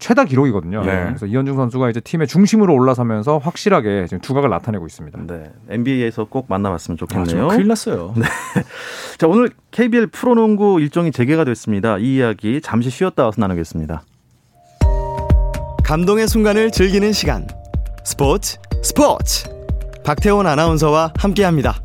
최다 0.02 0.26
기록이거든요. 0.26 0.82
네. 0.84 1.06
그래서 1.06 1.28
이현중 1.28 1.56
선수가 1.56 1.92
이제 1.92 2.00
팀의 2.00 2.28
중심으로 2.28 2.74
올라서면서 2.74 3.38
확실하게 3.38 4.08
지금 4.08 4.20
두각을 4.20 4.50
나타내고 4.50 4.88
있습니다. 4.88 5.20
네. 5.28 5.52
NBA에서 5.70 6.26
꼭 6.26 6.48
만나봤으면 6.50 6.96
아, 6.96 7.00
좋겠네요. 7.00 7.28
정말 7.28 7.56
큰일 7.56 7.68
났어요. 7.68 8.14
자, 9.20 9.28
오늘 9.28 9.52
KBL 9.70 10.08
프로농구 10.08 10.82
일정이 10.82 11.12
재개가 11.12 11.46
됐습니다. 11.46 12.00
이 12.00 12.16
이야기 12.16 12.62
잠시 12.62 12.90
쉬었다 12.90 13.26
와서 13.26 13.40
나누겠습니다. 13.40 14.02
감동의 15.84 16.28
순간을 16.28 16.72
즐기는 16.72 17.12
시간. 17.14 17.48
스포츠 18.04 18.58
스포츠. 18.82 19.48
박태원 20.04 20.48
아나운서와 20.48 21.14
함께 21.20 21.44
합니다. 21.44 21.76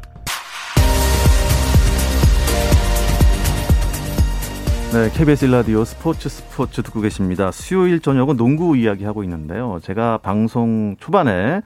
네, 4.96 5.10
KBS 5.10 5.44
일라디오 5.44 5.84
스포츠 5.84 6.30
스포츠 6.30 6.80
듣고 6.80 7.02
계십니다. 7.02 7.52
수요일 7.52 8.00
저녁은 8.00 8.38
농구 8.38 8.78
이야기 8.78 9.04
하고 9.04 9.22
있는데요. 9.24 9.78
제가 9.82 10.16
방송 10.22 10.96
초반에 10.98 11.60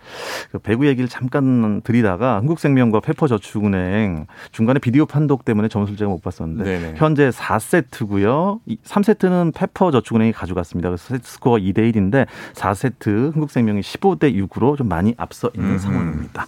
그 0.51 0.59
배구 0.59 0.89
얘기를 0.89 1.09
잠깐 1.09 1.81
드리다가 1.83 2.39
한국생명과 2.39 2.99
페퍼저축은행 2.99 4.27
중간에 4.51 4.81
비디오 4.81 5.07
판독 5.07 5.45
때문에 5.45 5.69
점수를 5.69 5.97
제가 5.97 6.11
못 6.11 6.21
봤었는데 6.23 6.65
네네. 6.65 6.95
현재 6.97 7.31
4세트고요. 7.31 8.59
3세트는 8.83 9.55
페퍼저축은행이 9.55 10.33
가져갔습니다. 10.33 10.89
그래서 10.89 11.17
스코어 11.23 11.59
2대 11.59 11.79
1인데 11.93 12.27
4세트 12.55 13.33
한국생명이 13.33 13.81
15대 13.81 14.35
6으로 14.49 14.77
좀 14.77 14.89
많이 14.89 15.15
앞서 15.17 15.53
있는 15.55 15.71
음흠. 15.71 15.79
상황입니다. 15.79 16.47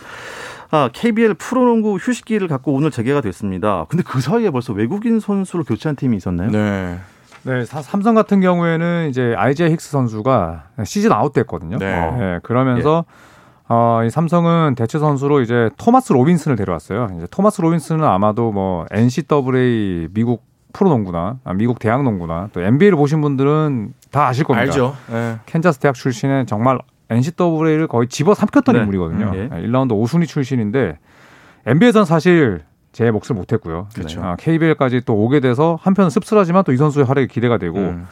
아, 0.74 0.88
KBL 0.90 1.34
프로농구 1.34 1.96
휴식기를 1.96 2.48
갖고 2.48 2.72
오늘 2.72 2.90
재개가 2.90 3.20
됐습니다. 3.20 3.84
근데 3.90 4.02
그 4.02 4.20
사이에 4.22 4.50
벌써 4.50 4.72
외국인 4.72 5.20
선수를 5.20 5.64
교체한 5.66 5.96
팀이 5.96 6.16
있었나요? 6.16 6.50
네. 6.50 6.98
네, 7.42 7.64
사- 7.66 7.82
삼성 7.82 8.14
같은 8.14 8.40
경우에는 8.40 9.08
이제 9.10 9.34
아이제아 9.36 9.68
힉스 9.68 9.80
선수가 9.90 10.64
시즌 10.84 11.12
아웃됐거든요. 11.12 11.76
네. 11.78 12.10
네, 12.18 12.38
그러면서 12.42 13.04
어, 13.68 14.00
이 14.06 14.10
삼성은 14.10 14.74
대체 14.76 14.98
선수로 14.98 15.42
이제 15.42 15.68
토마스 15.76 16.14
로빈슨을 16.14 16.56
데려왔어요. 16.56 17.08
이제 17.18 17.26
토마스 17.30 17.60
로빈슨은 17.60 18.02
아마도 18.04 18.50
뭐 18.50 18.86
NCAA 18.90 20.08
미국 20.14 20.44
프로농구나 20.72 21.38
아, 21.44 21.52
미국 21.52 21.78
대학농구나 21.80 22.48
또 22.54 22.62
NBA를 22.62 22.96
보신 22.96 23.20
분들은 23.20 23.92
다 24.10 24.26
아실 24.26 24.44
겁니다. 24.44 24.62
알죠. 24.72 24.96
네. 25.10 25.36
캔자스 25.44 25.80
대학 25.80 25.94
출신의 25.94 26.46
정말 26.46 26.78
NCAA를 27.12 27.86
거의 27.88 28.08
집어 28.08 28.34
삼켰던 28.34 28.74
네. 28.74 28.80
인물이거든요. 28.80 29.26
음, 29.26 29.34
예. 29.34 29.48
1라운드 29.66 29.90
5순위 29.92 30.26
출신인데 30.26 30.98
NBA에서는 31.66 32.04
사실 32.04 32.62
제 32.92 33.10
몫을 33.10 33.34
못했고요. 33.34 33.88
그렇죠. 33.94 34.22
아, 34.22 34.36
KBL까지 34.36 35.02
또 35.06 35.14
오게 35.16 35.40
돼서 35.40 35.78
한편 35.80 36.10
씁쓸하지만 36.10 36.64
또 36.64 36.72
이 36.72 36.76
선수의 36.76 37.06
활약이 37.06 37.28
기대가 37.28 37.56
되고 37.58 37.78
음. 37.78 38.06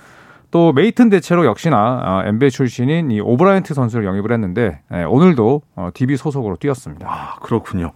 또 0.50 0.73
메이튼 0.73 1.11
대체로 1.11 1.45
역시나 1.47 1.76
아, 2.02 2.23
NBA 2.26 2.50
출신인 2.50 3.11
이 3.12 3.21
오브라이언트 3.21 3.73
선수를 3.73 4.04
영입을 4.04 4.33
했는데 4.33 4.80
예, 4.92 5.04
오늘도 5.04 5.62
어, 5.76 5.90
DB 5.95 6.16
소속으로 6.16 6.57
뛰었습니다. 6.57 7.07
아, 7.09 7.37
그렇군요. 7.40 7.92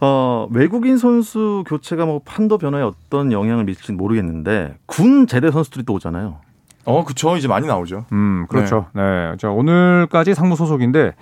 어, 0.00 0.46
외국인 0.52 0.98
선수 0.98 1.64
교체가 1.66 2.06
뭐 2.06 2.20
판도 2.24 2.58
변화에 2.58 2.82
어떤 2.82 3.32
영향을 3.32 3.64
미칠지 3.64 3.92
모르겠는데 3.92 4.76
군 4.86 5.26
제대 5.26 5.50
선수들이 5.50 5.84
또 5.84 5.94
오잖아요. 5.94 6.38
어, 6.84 7.04
그쵸. 7.04 7.36
이제 7.36 7.48
많이 7.48 7.66
나오죠. 7.66 8.06
음, 8.12 8.46
그렇죠. 8.48 8.86
네. 8.94 9.34
자, 9.38 9.50
오늘까지 9.50 10.34
상무 10.34 10.56
소속인데 10.56 11.14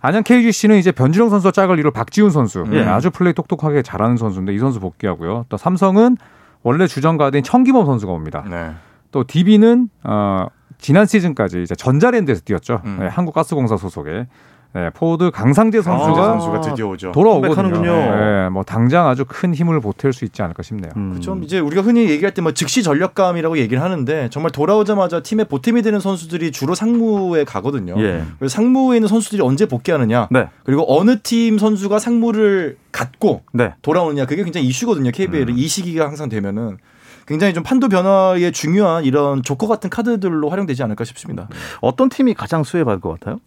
안양 0.00 0.22
KGC는 0.22 0.76
이제 0.76 0.92
변준형 0.92 1.30
선수와 1.30 1.50
짝을 1.50 1.78
이룰 1.78 1.90
박지훈 1.90 2.30
선수. 2.30 2.64
예. 2.72 2.82
네, 2.82 2.86
아주 2.86 3.10
플레이 3.10 3.32
똑똑하게 3.32 3.82
잘하는 3.82 4.16
선수인데 4.16 4.52
이 4.52 4.58
선수 4.58 4.78
복귀하고요. 4.80 5.46
또 5.48 5.56
삼성은 5.56 6.18
원래 6.62 6.86
주전 6.86 7.16
가드인 7.16 7.42
천기범 7.42 7.86
선수가 7.86 8.12
옵니다. 8.12 8.44
네. 8.48 8.72
또 9.12 9.24
DB는 9.24 9.88
어, 10.02 10.48
지난 10.78 11.06
시즌까지 11.06 11.62
이제 11.62 11.74
전자랜드에서 11.74 12.42
뛰었죠. 12.44 12.82
음. 12.84 12.98
네, 13.00 13.06
한국가스공사 13.06 13.76
소속에 13.78 14.26
네, 14.74 14.90
포워드 14.90 15.30
강상재 15.30 15.82
선수가 15.82 16.20
아, 16.20 16.24
선수가 16.24 16.60
드디어 16.62 16.88
오죠. 16.88 17.12
돌아오거든요. 17.12 17.80
네, 17.80 18.48
뭐 18.48 18.64
당장 18.64 19.06
아주 19.06 19.24
큰 19.26 19.54
힘을 19.54 19.80
보탤 19.80 20.12
수 20.12 20.24
있지 20.24 20.42
않을까 20.42 20.64
싶네요. 20.64 20.90
음. 20.96 21.20
좀 21.20 21.44
이제 21.44 21.60
우리가 21.60 21.82
흔히 21.82 22.10
얘기할 22.10 22.34
때 22.34 22.42
뭐 22.42 22.52
즉시 22.52 22.82
전력감이라고 22.82 23.56
얘기를 23.58 23.80
하는데 23.82 24.28
정말 24.30 24.50
돌아오자마자 24.50 25.20
팀의 25.20 25.46
보탬이 25.46 25.80
되는 25.82 26.00
선수들이 26.00 26.50
주로 26.50 26.74
상무에 26.74 27.44
가거든요. 27.44 27.94
예. 27.98 28.24
그래서 28.38 28.52
상무에 28.56 28.96
있는 28.96 29.08
선수들이 29.08 29.40
언제 29.40 29.66
복귀하느냐, 29.66 30.28
네. 30.32 30.48
그리고 30.64 30.84
어느 30.98 31.20
팀 31.22 31.56
선수가 31.58 32.00
상무를 32.00 32.76
갔다 32.90 33.42
네. 33.52 33.74
돌아오느냐 33.82 34.26
그게 34.26 34.42
굉장히 34.42 34.66
이슈거든요. 34.66 35.12
KBL 35.12 35.50
음. 35.50 35.54
이 35.56 35.68
시기가 35.68 36.04
항상 36.06 36.28
되면은 36.28 36.78
굉장히 37.26 37.54
좀 37.54 37.62
판도 37.62 37.88
변화에 37.88 38.50
중요한 38.50 39.04
이런 39.04 39.42
조커 39.42 39.68
같은 39.68 39.88
카드들로 39.88 40.50
활용되지 40.50 40.82
않을까 40.82 41.04
싶습니다. 41.04 41.48
어떤 41.80 42.08
팀이 42.08 42.34
가장 42.34 42.64
수혜받을 42.64 43.00
것 43.00 43.10
같아요? 43.18 43.38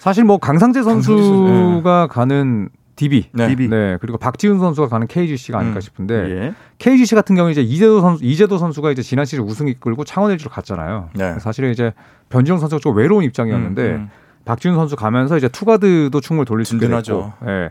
사실 0.00 0.24
뭐 0.24 0.38
강상재 0.38 0.82
선수가 0.82 2.08
가는 2.08 2.70
DB, 2.96 3.28
네. 3.32 3.48
DB. 3.48 3.68
네 3.68 3.98
그리고 4.00 4.16
박지훈 4.16 4.58
선수가 4.58 4.88
가는 4.88 5.06
KGC가 5.06 5.58
아닐까 5.58 5.76
음. 5.76 5.80
싶은데 5.80 6.14
예. 6.14 6.54
KGC 6.78 7.14
같은 7.14 7.36
경우 7.36 7.50
이제 7.50 7.60
이재도 7.60 8.00
선수 8.00 8.24
이재도 8.24 8.56
선수가 8.56 8.92
이제 8.92 9.02
지난 9.02 9.26
시즌 9.26 9.44
우승 9.44 9.68
이끌고 9.68 10.04
창원 10.04 10.32
LG로 10.32 10.50
갔잖아요. 10.50 11.10
네. 11.14 11.38
사실은 11.38 11.70
이제 11.70 11.92
변지영 12.30 12.58
선수가 12.58 12.80
좀 12.80 12.96
외로운 12.96 13.24
입장이었는데 13.24 13.82
음, 13.90 13.94
음. 13.94 14.10
박지훈 14.46 14.74
선수 14.74 14.96
가면서 14.96 15.36
이제 15.36 15.48
투가드도 15.48 16.18
충분히 16.20 16.46
돌릴 16.46 16.64
수. 16.64 16.78
됐고, 16.78 17.32
예. 17.46 17.70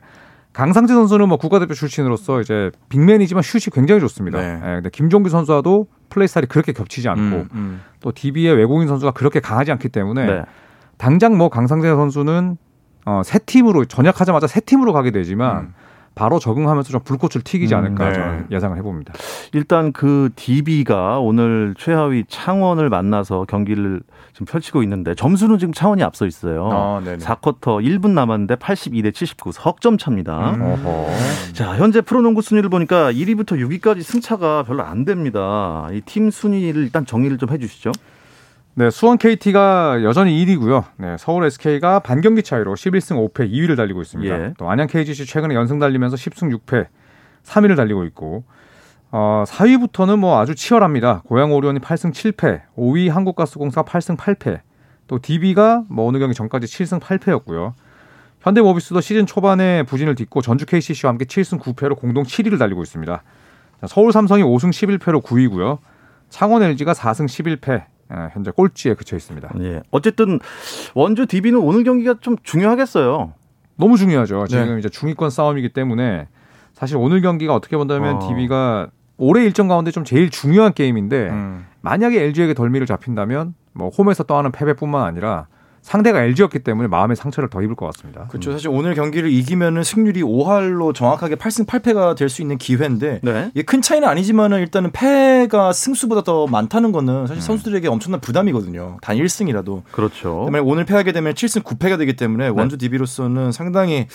강상재 0.54 0.94
선수는 0.94 1.28
뭐 1.30 1.38
국가대표 1.38 1.74
출신으로서 1.74 2.42
이제 2.42 2.70
빅맨이지만 2.90 3.42
슛이 3.42 3.72
굉장히 3.74 4.02
좋습니다. 4.02 4.40
네. 4.40 4.54
예, 4.56 4.74
근데 4.76 4.90
김종규 4.92 5.30
선수와도 5.30 5.88
플레이 6.10 6.28
스타일이 6.28 6.48
그렇게 6.48 6.74
겹치지 6.74 7.08
않고 7.10 7.22
음, 7.22 7.50
음. 7.54 7.82
또 8.02 8.12
DB의 8.12 8.56
외국인 8.56 8.88
선수가 8.88 9.12
그렇게 9.12 9.40
강하지 9.40 9.72
않기 9.72 9.90
때문에 9.90 10.26
네. 10.26 10.42
당장 11.00 11.38
뭐 11.38 11.50
강상재 11.50 11.88
선수는 11.88 12.58
어, 13.06 13.22
새 13.26 13.40
팀으로 13.40 13.86
전역하자마자 13.86 14.46
새 14.46 14.60
팀으로 14.60 14.94
가게 14.94 15.10
되지만 15.10 15.58
음. 15.58 15.74
바로 16.16 16.38
적응하면서 16.38 16.90
좀 16.90 17.00
불꽃을 17.02 17.44
튀기지 17.46 17.74
음, 17.74 17.80
않을까 17.80 18.10
네. 18.10 18.14
저는 18.14 18.48
예상을 18.52 18.78
해봅니다. 18.78 19.14
일단 19.54 19.94
그 19.94 20.30
DB가 20.36 21.20
오늘 21.20 21.74
최하위 21.78 22.26
창원을 22.28 22.90
만나서 22.90 23.46
경기를 23.48 24.02
지금 24.34 24.46
펼치고 24.46 24.84
있는데 24.84 25.16
점수는 25.16 25.58
지금 25.60 25.74
창원이 25.74 26.04
앞서 26.04 26.26
있어요. 26.26 26.70
아, 26.74 27.02
네네. 27.06 27.20
4쿼터 27.20 27.82
1분 27.82 28.10
남았는데 28.10 28.56
82 28.56 29.02
대 29.02 29.12
79 29.12 29.52
석점 29.54 29.98
차입니다. 29.98 30.56
음. 30.56 30.84
자, 31.54 31.78
현재 31.78 32.02
프로농구 32.02 32.42
순위를 32.42 32.70
보니까 32.70 33.14
1위부터 33.14 33.54
6위까지 33.54 34.02
승차가 34.02 34.64
별로 34.64 34.84
안 34.84 35.06
됩니다. 35.06 35.88
이 35.94 36.02
팀 36.06 36.32
순위를 36.32 36.84
일단 36.84 37.06
정리를 37.06 37.38
좀 37.38 37.50
해주시죠. 37.50 37.94
네, 38.80 38.90
수원 38.90 39.18
KT가 39.18 40.06
여전히 40.06 40.42
1위고요. 40.46 40.86
네, 40.96 41.18
서울 41.20 41.44
SK가 41.44 42.00
반경기 42.00 42.44
차이로 42.44 42.76
11승 42.76 43.34
5패 43.34 43.52
2위를 43.52 43.76
달리고 43.76 44.02
있습니다. 44.02 44.34
예. 44.34 44.54
또 44.58 44.72
안양 44.72 44.88
KGC 44.88 45.26
최근에 45.26 45.54
연승 45.54 45.80
달리면서 45.80 46.16
10승 46.16 46.58
6패 46.58 46.88
3위를 47.44 47.76
달리고 47.76 48.06
있고 48.06 48.46
어, 49.12 49.44
4위부터는 49.46 50.20
뭐 50.20 50.40
아주 50.40 50.56
치열합니다. 50.56 51.24
고양 51.26 51.52
오리온이 51.52 51.80
8승 51.80 52.14
7패, 52.14 52.62
5위 52.78 53.10
한국가스공사 53.10 53.84
8승 53.84 54.16
8패, 54.16 54.62
또 55.08 55.20
DB가 55.22 55.84
뭐 55.90 56.08
어느 56.08 56.18
경기 56.18 56.34
전까지 56.34 56.68
7승 56.68 57.02
8패였고요. 57.02 57.74
현대모비스도 58.40 59.02
시즌 59.02 59.26
초반에 59.26 59.84
부진을 59.84 60.16
딛고 60.16 60.42
전주 60.42 60.66
KCC와 60.66 61.10
함께 61.10 61.26
7승 61.26 61.60
9패로 61.60 61.98
공동 61.98 62.24
7위를 62.24 62.58
달리고 62.58 62.82
있습니다. 62.84 63.24
자, 63.82 63.88
서울 63.88 64.14
삼성이 64.14 64.44
5승 64.44 64.70
11패로 64.70 65.22
9위고요. 65.22 65.80
창원 66.30 66.64
LG가 66.64 66.94
4승 66.94 67.26
11패, 67.26 67.82
아, 67.82 67.86
현재 68.32 68.52
꼴찌에 68.52 68.96
그쳐 68.96 69.16
있습니다. 69.16 69.50
예. 69.60 69.82
어쨌든 69.92 70.40
원주 70.96 71.28
DB는 71.28 71.60
오늘 71.60 71.84
경기가 71.84 72.16
좀 72.20 72.36
중요하겠어요. 72.44 73.34
너무 73.78 73.98
중요하죠. 73.98 74.48
지금 74.48 74.74
네. 74.74 74.80
이제 74.80 74.90
중위권 74.90 75.30
싸움이기 75.30 75.70
때문에 75.70 76.28
사실 76.74 76.98
오늘 76.98 77.22
경기가 77.22 77.54
어떻게 77.54 77.78
본다면 77.78 78.16
어. 78.16 78.28
DB가 78.28 78.90
올해 79.18 79.44
일정 79.44 79.68
가운데 79.68 79.92
좀 79.92 80.04
제일 80.04 80.30
중요한 80.30 80.74
게임인데 80.74 81.30
음. 81.30 81.66
만약에 81.82 82.22
LG에게 82.22 82.54
덜미를 82.54 82.88
잡힌다면 82.88 83.54
뭐 83.74 83.90
홈에서 83.90 84.24
떠하는 84.24 84.52
패배뿐만 84.52 85.04
아니라 85.04 85.48
상대가 85.82 86.22
LG였기 86.24 86.60
때문에 86.60 86.88
마음의 86.88 87.16
상처를 87.16 87.50
더 87.50 87.62
입을 87.62 87.76
것 87.76 87.86
같습니다. 87.88 88.28
그렇죠. 88.28 88.52
사실 88.52 88.70
오늘 88.70 88.94
경기를 88.96 89.32
이기면은 89.32 89.84
승률이 89.84 90.22
5할로 90.22 90.94
정확하게 90.94 91.36
8승 91.36 91.66
8패가 91.66 92.16
될 92.16 92.30
수 92.30 92.42
있는 92.42 92.58
기회인데 92.58 93.22
네. 93.24 93.50
이게 93.54 93.64
큰 93.64 93.82
차이는 93.82 94.08
아니지만은 94.08 94.60
일단은 94.60 94.92
패가 94.92 95.74
승수보다 95.74 96.22
더 96.22 96.46
많다는 96.48 96.92
거는 96.92 97.26
사실 97.28 97.42
선수들에게 97.42 97.88
엄청난 97.88 98.22
부담이거든요. 98.22 98.98
단 99.02 99.18
1승이라도. 99.18 99.82
그렇죠. 99.92 100.48
오늘 100.64 100.86
패하게 100.86 101.12
되면 101.12 101.34
7승 101.34 101.64
9패가 101.64 101.98
되기 101.98 102.16
때문에 102.16 102.50
원주 102.50 102.78
DB로서는 102.78 103.52
상당히 103.52 104.08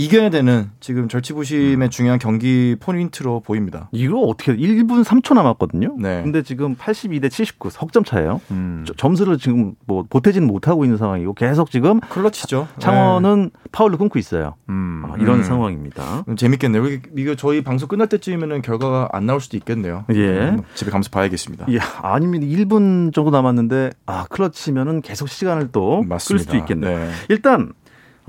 이겨야 0.00 0.30
되는 0.30 0.70
지금 0.80 1.08
절치부심의 1.08 1.90
중요한 1.90 2.18
경기 2.18 2.74
포인트로 2.80 3.40
보입니다. 3.40 3.90
이거 3.92 4.18
어떻게 4.20 4.56
1분 4.56 5.04
3초 5.04 5.34
남았거든요. 5.34 5.96
네. 5.98 6.22
근데 6.22 6.42
지금 6.42 6.74
82대 6.74 7.30
79 7.30 7.68
석점 7.70 8.02
차예요. 8.04 8.40
음. 8.50 8.84
저- 8.86 8.94
점수를 8.94 9.36
지금 9.36 9.74
뭐 9.86 10.06
보태지는 10.08 10.46
못하고 10.48 10.86
있는 10.86 10.96
상황이고 10.96 11.34
계속 11.34 11.70
지금 11.70 12.00
클러치죠. 12.00 12.68
창원은 12.78 13.50
파울로 13.72 13.98
끊고 13.98 14.18
있어요. 14.18 14.54
음. 14.70 15.02
아, 15.06 15.16
이런 15.18 15.40
음. 15.40 15.42
상황입니다. 15.42 16.24
음, 16.28 16.34
재밌겠네요. 16.36 16.82
이거- 17.18 17.34
저희 17.34 17.62
방송 17.62 17.86
끝날 17.86 18.08
때쯤이면 18.08 18.62
결과가 18.62 19.10
안 19.12 19.26
나올 19.26 19.42
수도 19.42 19.58
있겠네요. 19.58 20.06
예. 20.14 20.28
음, 20.50 20.62
집에 20.76 20.90
가면서 20.90 21.10
봐야겠습니다. 21.10 21.66
예, 21.72 21.78
아니면 22.00 22.40
1분 22.40 23.12
정도 23.12 23.30
남았는데 23.30 23.90
아 24.06 24.24
클러치면은 24.30 25.02
계속 25.02 25.28
시간을 25.28 25.68
또 25.72 26.02
끌. 26.08 26.18
수도 26.38 26.56
있겠네요. 26.56 26.98
네. 26.98 27.10
일단 27.28 27.72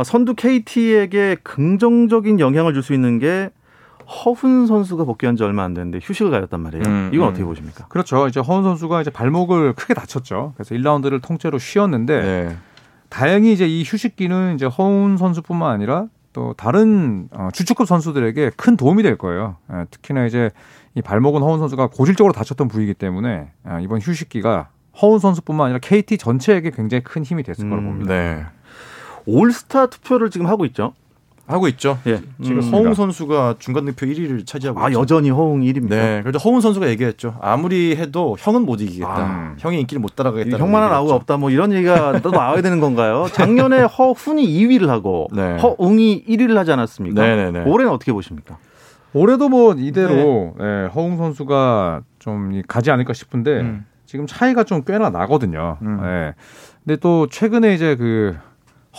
선두 0.04 0.36
KT에게 0.36 1.38
긍정적인 1.44 2.40
영향을 2.40 2.74
줄 2.74 2.82
수 2.84 2.94
있는 2.94 3.20
게 3.20 3.50
허훈 4.08 4.68
선수가 4.68 5.06
복귀한 5.06 5.36
지 5.36 5.44
얼마 5.44 5.64
안 5.64 5.74
됐는데 5.74 6.00
휴식을 6.02 6.32
가졌단 6.32 6.60
말이에요. 6.60 6.84
음, 6.86 7.10
이건 7.14 7.28
음. 7.28 7.30
어떻게 7.30 7.46
보십니까? 7.46 7.86
그렇죠. 7.88 8.28
이제 8.28 8.40
허운 8.40 8.64
선수가 8.64 9.02
이제 9.02 9.10
발목을 9.10 9.74
크게 9.74 9.94
다쳤죠. 9.94 10.54
그래서 10.56 10.76
1라운드를 10.76 11.22
통째로 11.22 11.58
쉬었는데 11.60 12.22
네. 12.22 12.56
다행히 13.10 13.54
이제 13.54 13.68
이 13.68 13.84
휴식기는 13.86 14.56
이제 14.56 14.66
허운 14.66 15.18
선수뿐만 15.18 15.72
아니라 15.72 16.08
또 16.34 16.54
다른 16.58 17.28
어, 17.32 17.50
주축급 17.54 17.88
선수들에게 17.88 18.52
큰 18.56 18.78
도움이 18.78 19.04
될 19.04 19.18
거예요. 19.18 19.58
예, 19.74 19.86
특히나 19.92 20.26
이제 20.26 20.50
이 20.96 21.02
발목은 21.02 21.42
허운 21.42 21.60
선수가 21.60 21.88
고질적으로 21.88 22.34
다쳤던 22.34 22.68
부위이기 22.68 22.94
때문에 22.94 23.52
아, 23.64 23.80
이번 23.80 24.00
휴식기가 24.00 24.70
허운 25.02 25.20
선수뿐만 25.20 25.66
아니라 25.66 25.80
KT 25.80 26.18
전체에게 26.18 26.72
굉장히 26.72 27.04
큰 27.04 27.24
힘이 27.24 27.44
됐을 27.44 27.70
거라고 27.70 27.88
음, 27.88 27.92
봅니다. 27.92 28.14
네. 28.14 28.46
올스타 29.26 29.88
투표를 29.88 30.30
지금 30.30 30.48
하고 30.48 30.66
있죠. 30.66 30.94
하고 31.52 31.68
있죠. 31.68 32.00
예. 32.08 32.22
지금 32.42 32.60
음. 32.60 32.72
허웅 32.72 32.94
선수가 32.94 33.56
중간 33.60 33.86
득표 33.86 34.06
1위를 34.06 34.46
차지하고 34.46 34.80
아 34.80 34.90
있죠. 34.90 35.02
여전히 35.02 35.30
허웅 35.30 35.62
1위입니다. 35.62 35.90
네. 35.90 36.22
그래도 36.22 36.40
허훈 36.40 36.62
선수가 36.62 36.88
얘기했죠. 36.90 37.36
아무리 37.42 37.96
해도 37.96 38.38
형은 38.40 38.66
못 38.66 38.82
이기겠다. 38.82 39.10
아. 39.10 39.56
형이 39.60 39.82
인기를 39.82 40.00
못 40.00 40.16
따라가겠다. 40.16 40.58
형만한 40.58 40.92
아우가 40.94 41.16
없다 41.16 41.38
뭐 41.38 41.50
이런 41.50 41.74
얘기가 41.74 42.20
또 42.22 42.32
나와야 42.32 42.62
되는 42.62 42.80
건가요? 42.80 43.28
작년에 43.34 43.82
허훈이 43.82 44.48
2위를 44.48 44.88
하고 44.88 45.28
네. 45.34 45.58
허웅이 45.58 46.26
1위를 46.26 46.56
하지 46.56 46.72
않았습니까? 46.72 47.22
네네네. 47.22 47.64
올해는 47.66 47.92
어떻게 47.92 48.14
보십니까? 48.14 48.58
올해도 49.14 49.50
뭐 49.50 49.74
이대로 49.78 50.56
예, 50.62 50.90
허웅 50.96 51.18
선수가 51.18 52.02
좀 52.20 52.42
1위 52.42 52.64
가지 52.66 52.92
않을까 52.92 53.12
싶은데 53.12 53.60
음. 53.60 53.86
지금 54.06 54.26
차이가 54.26 54.64
좀 54.64 54.84
꽤나 54.84 55.10
나거든요. 55.10 55.78
음. 55.82 56.00
예. 56.04 56.34
근데 56.86 56.98
또 56.98 57.28
최근에 57.28 57.74
이제 57.74 57.96
그 57.96 58.38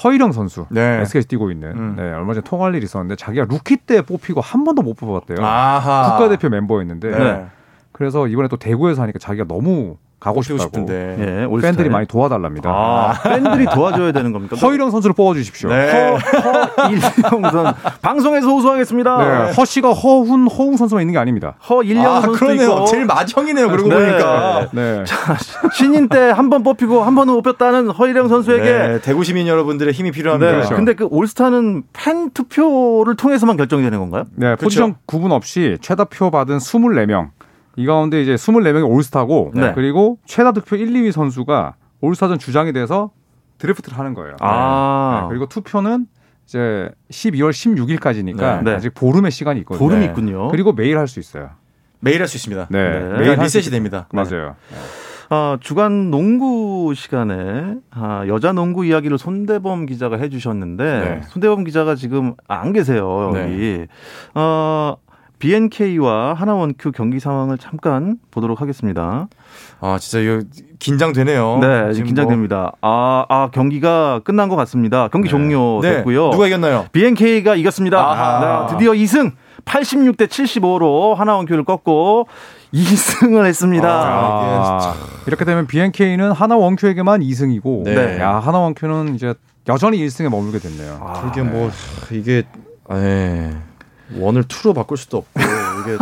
허일영 0.03 0.33
선수 0.33 0.67
네. 0.71 1.01
SK에서 1.03 1.27
뛰고 1.29 1.51
있는 1.51 1.71
음. 1.73 1.95
네, 1.97 2.03
얼마 2.13 2.35
전에 2.35 2.43
통화할 2.45 2.75
일이 2.75 2.85
있었는데 2.85 3.17
자기가 3.17 3.47
루키 3.49 3.79
때 3.79 4.03
뽑히고 4.03 4.41
한 4.41 4.65
번도 4.65 4.83
못 4.83 4.95
뽑았대요. 4.95 5.45
아하. 5.45 6.13
국가대표 6.17 6.49
멤버였는데 6.49 7.11
네. 7.11 7.47
그래서 7.93 8.27
이번에 8.27 8.49
또 8.49 8.57
대구에서 8.57 9.03
하니까 9.03 9.19
자기가 9.19 9.45
너무 9.47 9.97
가고 10.19 10.41
싶다고 10.41 10.63
싶은데. 10.69 11.17
예. 11.19 11.61
팬들이 11.61 11.89
많이 11.89 12.07
도와달랍니다. 12.07 12.71
아, 12.71 13.13
팬들이 13.25 13.67
도와줘야 13.67 14.13
되는 14.13 14.31
겁니까? 14.33 14.55
허일영 14.55 14.93
선수를 14.93 15.15
뽑아주십시오. 15.15 15.69
네. 15.69 15.91
허 16.17 16.89
일영 16.89 17.51
선 17.51 17.75
방송에서 18.03 18.47
호소하겠습니다. 18.47 19.17
네, 19.19 19.53
허 19.53 19.65
씨가 19.65 19.93
허훈 19.93 20.47
허웅 20.47 20.77
선수만 20.77 21.03
있는 21.03 21.13
게 21.15 21.19
아닙니다. 21.19 21.55
허일영 21.69 22.07
아, 22.07 22.21
선수도 22.21 22.33
그러네요. 22.47 22.71
있고 22.71 22.85
제일 22.85 23.05
마청이네요. 23.05 23.69
그러고 23.69 23.89
네. 23.89 23.95
보니까. 23.97 24.69
네. 24.73 25.05
신인 25.75 26.09
때 26.09 26.31
한 26.31 26.49
번 26.51 26.63
뽑히고 26.63 27.03
한 27.03 27.17
번은 27.17 27.35
못 27.35 27.43
뽑혔다는 27.43 27.91
허일영 27.91 28.29
선수에게 28.29 28.63
네, 28.63 29.01
대구 29.01 29.25
시민 29.25 29.49
여러분들의 29.49 29.93
힘이 29.93 30.13
네. 30.13 30.17
필요합니다. 30.17 30.53
그렇죠. 30.53 30.77
근데 30.77 30.95
그 30.95 31.09
올스타는 31.11 31.83
팬 31.93 32.31
투표를 32.31 33.17
통해서만 33.17 33.57
결정이 33.57 33.83
되는 33.83 33.99
건가요? 33.99 34.27
네, 34.37 34.55
포지션 34.55 34.95
구분 35.05 35.33
없이 35.33 35.79
최다 35.81 36.05
표 36.05 36.31
받은 36.31 36.59
24명. 36.59 37.31
이 37.77 37.87
가운데 37.87 38.21
이제 38.23 38.35
24명이 38.35 38.89
올스타고 38.89 39.53
네. 39.55 39.73
그리고 39.75 40.19
최다 40.27 40.53
득표 40.53 40.77
1, 40.77 40.93
2위 40.93 41.13
선수가 41.13 41.75
올스타전 42.01 42.39
주장이 42.39 42.73
돼서 42.73 43.11
드래프트를 43.59 43.99
하는 43.99 44.15
거예요. 44.15 44.37
아. 44.41 45.21
네, 45.23 45.29
그리고 45.29 45.47
투표는 45.47 46.07
이제 46.47 46.91
12월 47.11 47.51
16일까지니까 47.51 48.63
네. 48.65 48.75
아직 48.75 48.93
보름의 48.95 49.31
시간이 49.31 49.61
있거든요. 49.61 49.79
보름이 49.79 50.01
네. 50.01 50.07
있군요. 50.11 50.49
그리고 50.49 50.73
매일 50.73 50.99
할 50.99 51.07
수 51.09 51.21
있어요. 51.21 51.51
매일 52.01 52.21
할 52.21 52.27
수 52.29 52.37
있습니다. 52.37 52.67
네. 52.71 52.91
네. 53.01 53.19
매일 53.19 53.39
리셋이 53.39 53.67
있- 53.67 53.71
됩니다. 53.71 54.09
맞아요. 54.13 54.57
아, 55.31 55.57
주간 55.61 56.11
농구 56.11 56.93
시간에 56.95 57.77
아, 57.91 58.25
여자 58.27 58.53
농구 58.53 58.85
이야기를 58.85 59.17
손대범 59.17 59.87
기자가 59.87 60.19
해주셨는데 60.19 60.85
네. 60.85 61.21
손대범 61.29 61.65
기자가 61.65 61.95
지금 61.95 62.35
안 62.49 62.73
계세요 62.75 63.31
네. 63.33 63.43
여기. 63.45 63.87
어, 64.35 64.97
BNK와 65.43 66.35
하나원큐 66.35 66.93
경기 66.93 67.19
상황을 67.19 67.59
잠깐 67.59 68.17
보도록 68.31 68.61
하겠습니다. 68.61 69.27
아, 69.81 69.99
진짜 69.99 70.21
이거 70.21 70.45
긴장되네요. 70.79 71.59
네, 71.61 71.93
지금 71.95 72.07
긴장됩니다. 72.07 72.71
아, 72.81 73.27
아 73.29 73.51
경기가 73.53 74.21
끝난 74.23 74.49
것 74.49 74.55
같습니다. 74.55 75.09
경기 75.09 75.29
뭐- 75.29 75.41
네. 75.41 75.83
종료됐고요. 75.83 76.31
누가 76.31 76.47
이겼나요? 76.47 76.87
BNK가 76.93 77.57
이겼습니다. 77.57 78.69
네, 78.69 78.73
드디어 78.73 78.93
2승 78.93 79.33
86대 79.65 80.29
75로 80.29 81.17
하나원큐를 81.17 81.65
꺾고 81.65 82.29
2승을 82.73 83.45
했습니다. 83.45 83.89
아, 83.89 84.79
아, 84.81 84.95
이렇게 85.27 85.45
되면 85.45 85.67
BNK는 85.67 86.31
하나 86.31 86.57
원큐에게만 86.57 87.21
2승이고 87.21 87.83
네. 87.83 88.21
야, 88.21 88.37
하나 88.37 88.59
원큐는 88.59 89.17
이제 89.17 89.35
여전히 89.69 89.99
1승에 90.07 90.29
머물게 90.29 90.61
됐네요. 90.61 91.01
아, 91.03 91.29
이게 91.29 91.43
뭐 91.43 91.69
이게 92.13 92.45
에 92.93 93.51
원을 94.19 94.45
투로 94.45 94.75
바꿀 94.75 94.97
수도 94.97 95.19
없고 95.19 95.41
이게 95.83 95.99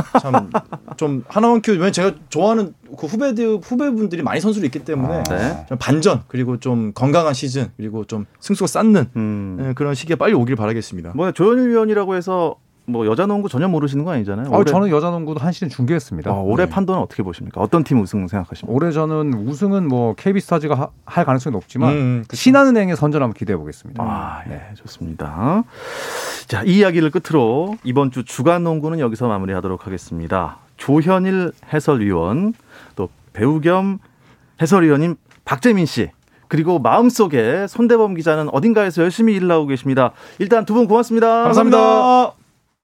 참좀큐 0.96 1.73
왜냐면 1.73 1.92
제가 1.92 2.14
좋아하는 2.29 2.75
그 2.99 3.07
후배들 3.07 3.61
후배분들이 3.62 4.23
많이 4.23 4.40
선수로 4.40 4.64
있기 4.66 4.81
때문에 4.81 5.23
네. 5.25 5.66
좀 5.68 5.79
반전 5.79 6.23
그리고 6.29 6.59
좀 6.59 6.92
건강한 6.92 7.35
시즌 7.35 7.70
그리고 7.77 8.05
좀 8.05 8.27
승수가 8.40 8.66
쌓는 8.66 9.11
음. 9.16 9.59
예, 9.61 9.73
그런 9.75 9.94
시기에 9.94 10.16
빨리 10.16 10.35
오길 10.35 10.57
바라겠습니다. 10.57 11.12
뭐 11.14 11.33
조현일 11.33 11.70
위원이라고 11.70 12.14
해서 12.16 12.57
뭐 12.87 13.07
여자 13.07 13.27
농구 13.27 13.49
전혀 13.49 13.69
모르시는 13.69 14.05
거 14.05 14.11
아니잖아요. 14.12 14.53
아, 14.53 14.57
올해, 14.57 14.64
저는 14.71 14.88
여자 14.88 15.11
농구도 15.11 15.38
한 15.40 15.53
시즌 15.53 15.69
중계했습니다. 15.69 16.33
어, 16.33 16.43
올해 16.43 16.64
네. 16.64 16.71
판단은 16.71 17.01
어떻게 17.01 17.23
보십니까? 17.23 17.61
어떤 17.61 17.85
팀 17.85 18.01
우승 18.01 18.27
생각하십니까? 18.27 18.73
올해 18.75 18.90
저는 18.90 19.35
우승은 19.47 19.87
뭐 19.87 20.14
KB 20.14 20.40
스타즈가 20.40 20.75
하- 20.75 20.88
할 21.05 21.25
가능성이 21.25 21.53
높지만 21.53 21.93
음. 21.95 22.25
신한은행의 22.33 22.97
선전 22.97 23.23
한번 23.23 23.35
기대해 23.35 23.57
보겠습니다. 23.57 24.03
아, 24.03 24.43
예, 24.51 24.75
좋습니다. 24.75 25.62
자, 26.49 26.62
이 26.64 26.79
이야기를 26.79 27.11
끝으로 27.12 27.77
이번 27.85 28.11
주 28.11 28.25
주간 28.25 28.64
농구는 28.64 28.99
여기서 28.99 29.29
마무리하도록 29.29 29.87
하겠습니다. 29.87 30.59
조현일 30.77 31.53
해설위원, 31.73 32.55
또 32.97 33.09
배우 33.33 33.61
겸 33.61 33.99
해설위원님 34.61 35.14
박재민 35.45 35.87
씨, 35.87 36.11
그리고 36.49 36.81
마음속에 36.81 37.66
손대범 37.69 38.14
기자는 38.14 38.49
어딘가에서 38.51 39.03
열심히 39.03 39.35
일을 39.37 39.49
하고 39.53 39.66
계십니다. 39.66 40.11
일단 40.40 40.64
두 40.64 40.75
분 40.75 40.88
고맙습니다. 40.88 41.45
감사합니다. 41.45 42.33